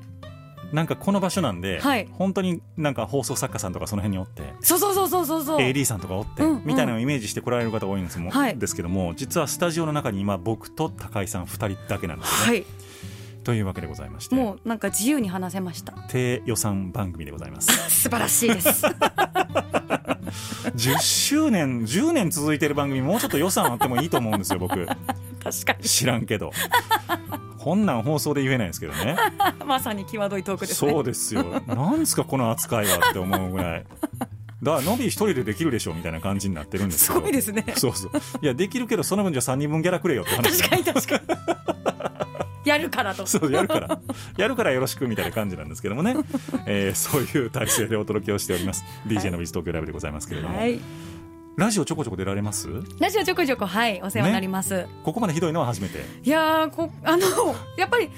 [0.74, 2.10] なんかこの場所なんで、はい。
[2.14, 5.58] 本当になんか放送作家さんとかその辺におってそうそうそうそうそうそう。
[5.60, 6.62] AD さんとかおって、うんうん。
[6.66, 12.66] みたいなのをイメージして来られる方多いんですも、はいですけども実はスタジオの中に今僕と高井さん2人だけなんですよね、はい。
[13.44, 14.36] というわけでございまして。
[14.36, 15.94] もうなんか自由に話せました。
[16.10, 17.68] 低予算番組でございます。
[18.04, 18.86] 素晴らしいです。
[20.76, 24.88] 10周年10年続いてる番組もうちょっと予算あってもいいと思うんですよ僕。
[25.44, 26.52] 確か知らんけど
[27.64, 29.16] こんなん放送で言えないですけどね。
[29.62, 30.92] に まさに際どいトークですね。
[30.92, 31.62] そうですよ。
[31.66, 33.86] なんですかこの扱いはって思うぐらい。
[34.62, 37.22] だからのび一人でできるでしょみたいな感じになってるんですすけど。
[37.22, 37.64] ごいですね。
[37.78, 38.12] そうそう。
[38.42, 40.62] いやできるけどその分じゃ3人分ギャラくれよって話。
[40.62, 41.36] 確かに確か
[42.66, 43.26] にやるからと。
[43.26, 44.00] そうやるから。
[44.36, 46.18] やるからよろしくみたいな感じなんですけどもね、
[46.66, 48.84] えーそういう体制でお届けをしております。
[49.08, 50.82] DJ のビズ東京ライブでございますけれども、はい
[51.56, 52.68] ラジオちょこちょこ出られます？
[53.00, 56.00] ラジオちょこちょこはいお世話になります、ここまでひどいのは初めて。
[56.24, 57.24] いやーこ あの
[57.78, 58.10] やっぱり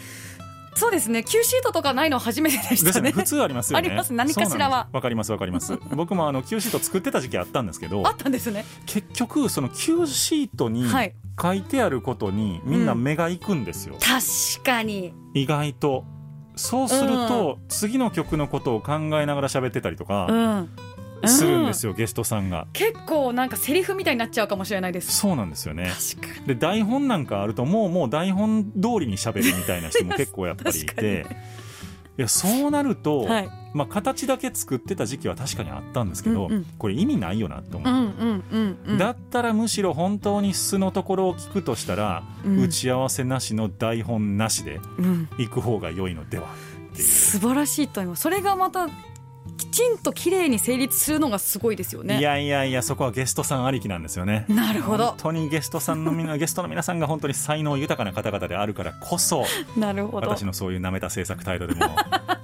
[0.73, 2.85] そうですね Q シートとかないの初めてでしたね。
[2.85, 3.11] ですね。
[3.11, 3.87] 普通ありますよね。
[3.87, 4.87] あります何かしらは。
[4.93, 5.77] わかりますわかります。
[5.95, 8.63] 僕もあの Q シート作ってた時期あったんですけどあったんですね。
[8.85, 11.13] 結局その Q シートにはい。
[11.41, 15.13] 書いてあることにみんな目が行くんですよ、確かに。
[15.33, 16.05] 意外と。
[16.55, 20.69] そうすると、次の曲のことを考えながら喋ってたりとうかん
[21.27, 22.67] するんですよ、よ、ゲストさんが。
[22.73, 25.11] 結構なんかセリフみたいになっちゃうかもしれないです。
[25.15, 25.91] そうなんですよね。
[26.17, 26.47] 確かに。
[26.47, 31.25] で台本なんかあるともうもう台本通りに喋るみたいな人も 結構やっぱりいて。
[32.17, 33.49] いやそうなると、はい。
[33.73, 36.65] まあ、形だけ作ってた時期は確かにあったんですけど、うんうん。
[36.77, 38.97] これ意味ないよなと思う、うんうんうんうん。
[38.97, 42.61] だったらむしろ本当に素のところを聞くとしたら、うん。
[42.61, 45.27] 打ち合わせなしの台本なしでうん。
[45.37, 47.07] 行く方が良いのではっていう。
[47.07, 48.21] 素晴らしいと思います。
[48.21, 48.87] それがまた
[49.57, 52.19] きちんと綺麗に成立するのがすごいですよね。
[52.19, 54.45] いやいやいやそこはゲストさんありきなんですよね。
[54.49, 55.07] なるほど。
[55.07, 59.45] 本当にゲストさんのみゲストの皆さんが本当に才能豊かな方々であるからこそ
[59.77, 60.27] なるほど。
[60.27, 61.95] 私のそういうなめた制作態度でも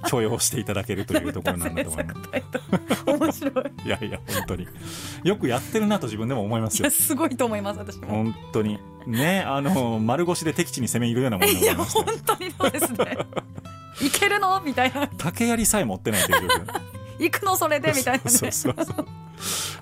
[0.08, 3.64] 許容していただけるというところなんだと思 います面白い。
[3.84, 3.88] い。
[3.88, 4.68] やいや本当に。
[5.24, 6.90] よくやってるなと自分でも思いますよ。
[6.90, 8.06] すごいと思います私も。
[8.08, 8.78] 本当に。
[9.06, 13.18] ねあの丸腰で敵地に攻め入るようなものでいや本当にそうですね
[14.00, 14.60] いけるの？
[14.60, 15.08] みたいな。
[15.18, 16.80] 竹槍さえ持ってないという状況
[17.18, 17.92] 行くのそれで？
[17.92, 18.52] みたいなねそう。
[18.52, 19.06] そうそう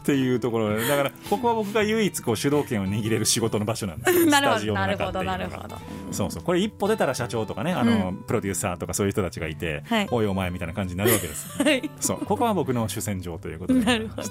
[0.01, 0.89] っていうところで。
[0.89, 4.27] だからここは僕が唯一こう主導権を握れる仕事の場所なんですよ。
[4.31, 5.77] なるほどなるほどなるほど。
[6.13, 6.43] そうそう。
[6.43, 10.09] これ一歩出たら社長とかねあの、プロデューサーとかそういう人たちがいて、はい。
[10.11, 11.91] おいお前みたいな感じになるわけですはい。
[12.01, 12.25] そう。
[12.25, 13.81] ここは僕の主戦場ということで。
[13.85, 14.29] なるほど。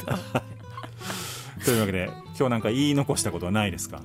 [1.66, 4.02] というわけで今日なんか言い残したことはないですか？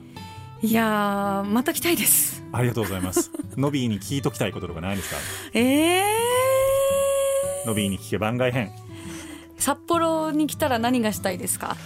[0.65, 2.43] いやーまた来たいです。
[2.53, 3.31] ありがとうございます。
[3.59, 5.17] ノビーに聞いときたいこととかないですか？
[5.53, 6.03] ええ
[7.67, 8.71] ノビーに聞け番外編。
[9.59, 11.77] 札幌に来たら何がしたいですか？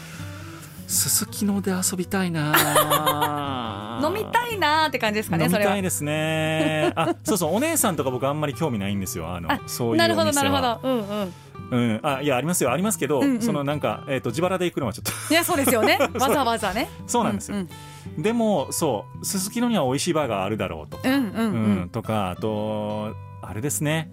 [0.87, 5.73] すすきので遊びたいな 飲みたいなーって感じですかね飲みそれは。
[5.73, 6.93] たいですね。
[6.95, 9.35] あそうそうお姉さんとか僕あんまり興味ないんですよ。
[9.35, 10.81] あのあそういうなるほどなるほど。
[10.85, 11.35] うんうん
[11.71, 12.73] うん、あいやありますよ。
[12.73, 13.43] ありますけど、うんうん。
[13.43, 15.33] そのなんか、えー、と自腹で行くのはちょっと。
[15.33, 15.99] いやそうですよね。
[16.19, 16.89] わざわざね。
[17.07, 17.69] そうなんですよ、うん
[18.17, 21.81] でもそうすすきのには美味しいバーがあるだろうと、うんうんうんうん。
[21.83, 21.89] うん。
[21.91, 24.11] とかあとあれですね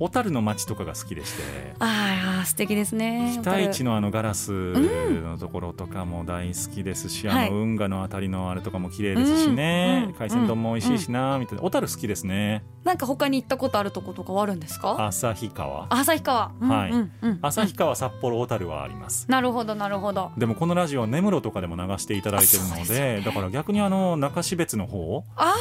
[0.00, 1.74] 小樽の街とかが好きでして。
[1.80, 3.38] ああ素敵ですね。
[3.42, 7.48] 北市のあのガラスのところとかも大好きですし、はい。
[7.48, 11.62] あの運河のあたりのあれとかも綺麗ですしね、うん海鮮丼も美味しいしなみたいな。
[11.62, 12.64] 小樽好きですね。
[12.84, 14.96] なんか他に行ったことあるとことかはあるんですか？
[15.06, 15.86] 旭川。
[15.90, 16.90] 旭川、うんはい。
[16.90, 17.38] うんうん。
[17.42, 19.30] 旭川札幌小樽はあります。
[19.30, 20.30] なるほどなるほど。
[20.38, 25.54] でもこのラジオは根室とかでも流していただいてるのでねでだから逆にあの中標津の方あ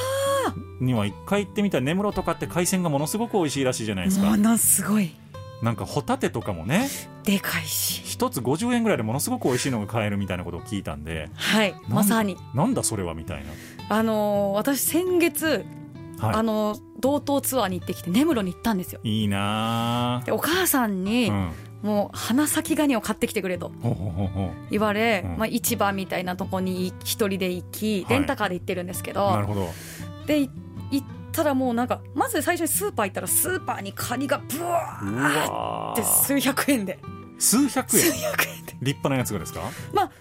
[0.80, 4.30] には一回行ってみたら根室とかって海鮮がものすごく美味しいらしいじゃないですか。
[4.30, 5.12] ものすごい。
[5.62, 6.88] なんかホタテとかもね
[7.24, 8.02] でかいし。
[8.06, 12.38] 一つ50円ぐらいでものすごく美味しいのが買えるみたいなことを聞いたんではいまさに。
[12.54, 13.44] なんだそれはみたい
[13.90, 15.66] あのー私先月、
[16.20, 19.00] な、はい、あのー道東ツアーに行ってきて根室に行ったんですよ。
[19.04, 21.52] いいなでお母さんぁに、うん。
[21.84, 25.38] もう花咲ガニを買ってきてくれとほうほうほうほ言われ、うん。
[25.38, 28.18] まあ、市場みたいなとこに一人で行きはい。
[28.18, 29.70] レンタカーで行ってるんですけうなるど、ほど
[30.28, 30.50] でい
[30.92, 37.00] 行ったらもうなんかまず最初にスーパー行ったらスーパーにカニがブワうーって数百円で。
[37.40, 38.04] 数百円？
[38.04, 38.72] 数百円で。
[38.82, 39.62] 立派なやつがですか？
[39.94, 40.12] まあ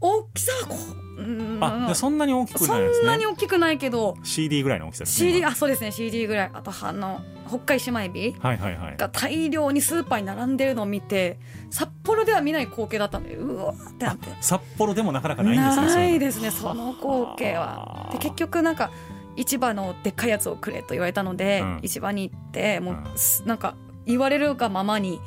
[0.00, 0.76] 大きさはこ
[1.18, 1.64] ううーん。
[1.64, 4.16] あでそんなに大きくそないですんなにね大きくないけど。
[4.22, 5.48] CD ぐらいの大きさですね CD 今。
[5.48, 5.90] あそうですね。
[5.92, 6.50] CD ぐらい。
[6.52, 11.38] あとあの北海シマエビが大量にスーパーに並んでるのを見て
[11.70, 14.28] 札幌では見ない光景だったんでうわーってなって。
[14.42, 18.10] 札幌でもなかなかないんですねないですねその光景は。
[18.12, 18.90] で結局なんか
[19.38, 21.80] 市場のでっかいやつをくれと言われたので、うん。
[21.82, 23.18] 市場に行ってもううん。
[23.18, 23.74] すなんか
[24.06, 25.20] 言われるがままに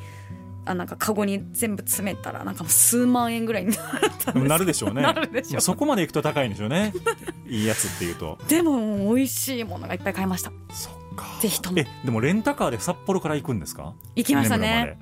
[0.64, 3.78] あなんかカゴに全部詰めたらなんかもう数万円ぐらいになっ
[4.24, 5.02] たなるでしょうね。
[5.02, 6.92] なるでしょうそこまでいくと高いんでしょうね。
[7.48, 8.38] いいやつっていうと。
[8.48, 10.52] でも美味しいものがいっぱい買いました。
[10.70, 11.26] そっか。
[11.40, 11.78] ぜひとも。
[11.80, 13.94] えでもレンタカーで札幌から行くんですか？
[14.14, 14.96] 行きましたね。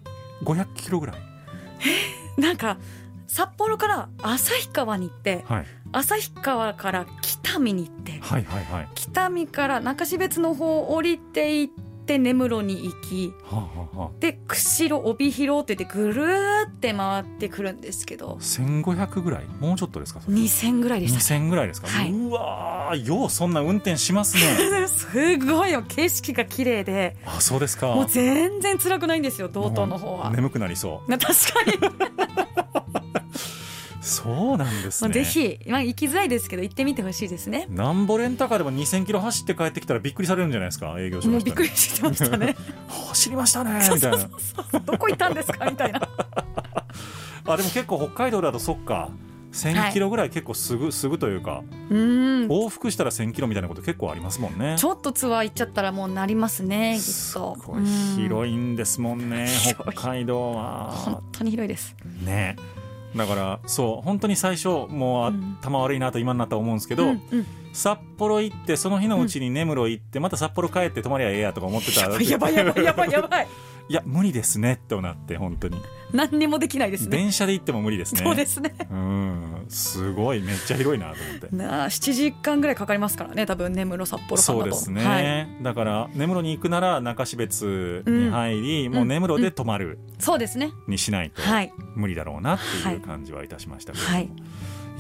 [0.47, 0.65] まで。
[0.65, 2.41] 500キロぐらい？
[2.41, 2.79] なんか
[3.27, 8.89] 札幌から旭川に行ってはい旭川から北見に行ってはいはいはい。
[8.95, 18.37] 北見から中標津の方降りていって根室に行きはあ、はあはあ、で釧路帯広って言ってぐるーって回ってくるんですけど。
[18.41, 19.45] 1500ぐらい？
[19.61, 20.37] もうちょっとですかそれ。
[20.37, 22.11] 2000ぐらいでした2000ぐらいですか、はい。
[22.13, 24.87] うわーようそんな運転しますね。
[24.89, 27.17] すごいよ景色が綺麗で。
[27.25, 27.89] あそうですか。
[27.89, 30.31] もう全然辛くないんですよ道東の方は。
[30.31, 31.11] 眠くなりそう。
[31.11, 32.60] な 確かに、
[34.11, 35.09] そうなんですね。
[35.09, 37.67] まあぜひ、まあ、行きづらいですけど行ってみてほしいですね。
[37.71, 40.95] なんぼレンタカーでも2000キロ走って帰ってきたらびっくりされるんじゃないですか？
[40.99, 42.57] 営業所もうびっくりしてましたね。
[42.89, 44.19] 走りましたねみたいな。
[44.81, 45.71] どこ行ったんですか？
[45.71, 46.01] みたいな。
[47.47, 49.11] あでも結構北海道だとそっか。
[49.53, 54.77] 1000キロぐらい結構すぐ、すぐというかう往復したら1000キロみたいなこと結構ありますもんね。
[54.79, 57.85] ちょっとツアー行っちゃったらもうなりますねきっすとごい
[58.17, 60.93] 広いんですもんね北海道は。
[60.93, 61.97] 本当に広いです。
[62.25, 62.55] ね
[63.17, 67.47] だからそう本当に最初もううん頭悪いなと今になったら思うんですけど、うんうん。
[67.73, 73.49] 札幌行ってその日のうちに根室行ってまた札幌帰って泊まりゃええやとか思ってたらやばいやばいやばいやばい
[73.91, 75.77] いや無理ですねってなって本当に。
[76.13, 77.11] 何にもできないですね。
[77.11, 78.21] 電車で行っても無理ですね。
[78.23, 78.73] そうですね。
[78.89, 81.49] うんすごいめっちゃ広いなと思って。
[81.51, 89.99] なあ7時間ぐらいかかりますからね多分根室札幌そうですね、はい、だから根室に行くなら中標津に入り、もう根室で泊まる。
[90.21, 90.71] そうですね。
[90.87, 91.73] にしないとはい。
[91.97, 94.31] 無理だろうなっていう感じはいたしましたけど、はいい、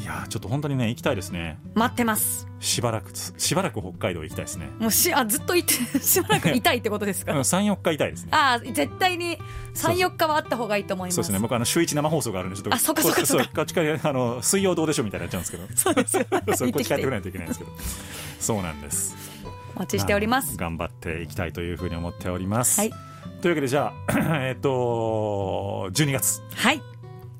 [0.04, 1.58] やーちょっと本当にね行きたいですね。
[1.74, 2.46] 待ってます。
[2.58, 4.70] しばらくしばらく北海道行きたいですね。
[4.78, 7.32] もうしあずっといて しばらくいたいってことですか？
[7.40, 8.28] 34日いたいですね。
[8.32, 9.38] ああ絶対に
[9.74, 11.14] 34日はあった方がいいと思います。
[11.16, 11.38] そうですね。
[11.38, 13.50] 僕あの週一生放送があるんでちょっとあそっかそっかそっか。
[13.52, 15.66] うこっちからあの水曜どうでしょうみたいになっちゃうんですけど。
[15.76, 16.16] そうです。
[16.16, 16.26] よ
[16.56, 17.72] そうこっち帰ってくれないといけないんですけど。
[18.38, 19.16] そうなんです。
[19.76, 20.56] お待ちしております。
[20.56, 22.90] 頑張っていきたいというふうに思っております、はい。
[23.40, 26.82] というわけでじゃあ えっと12月はい。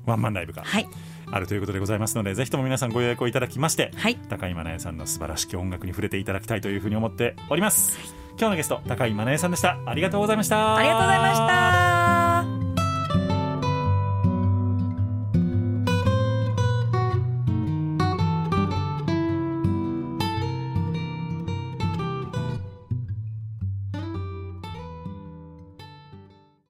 [0.05, 0.63] ワンマンライブが。
[0.63, 0.87] はい
[1.31, 4.15] あるということでございますのでぜひとも皆さんご予約をいただきましてはい。
[4.29, 7.97] 高井真奈恵さんの素晴らしき音楽に触れていただきたいというふうに思っております、
[8.37, 9.77] 今日のゲスト高井真奈恵さんでした。
[9.85, 10.75] ありがとうございました。
[10.75, 12.10] ありがとうございました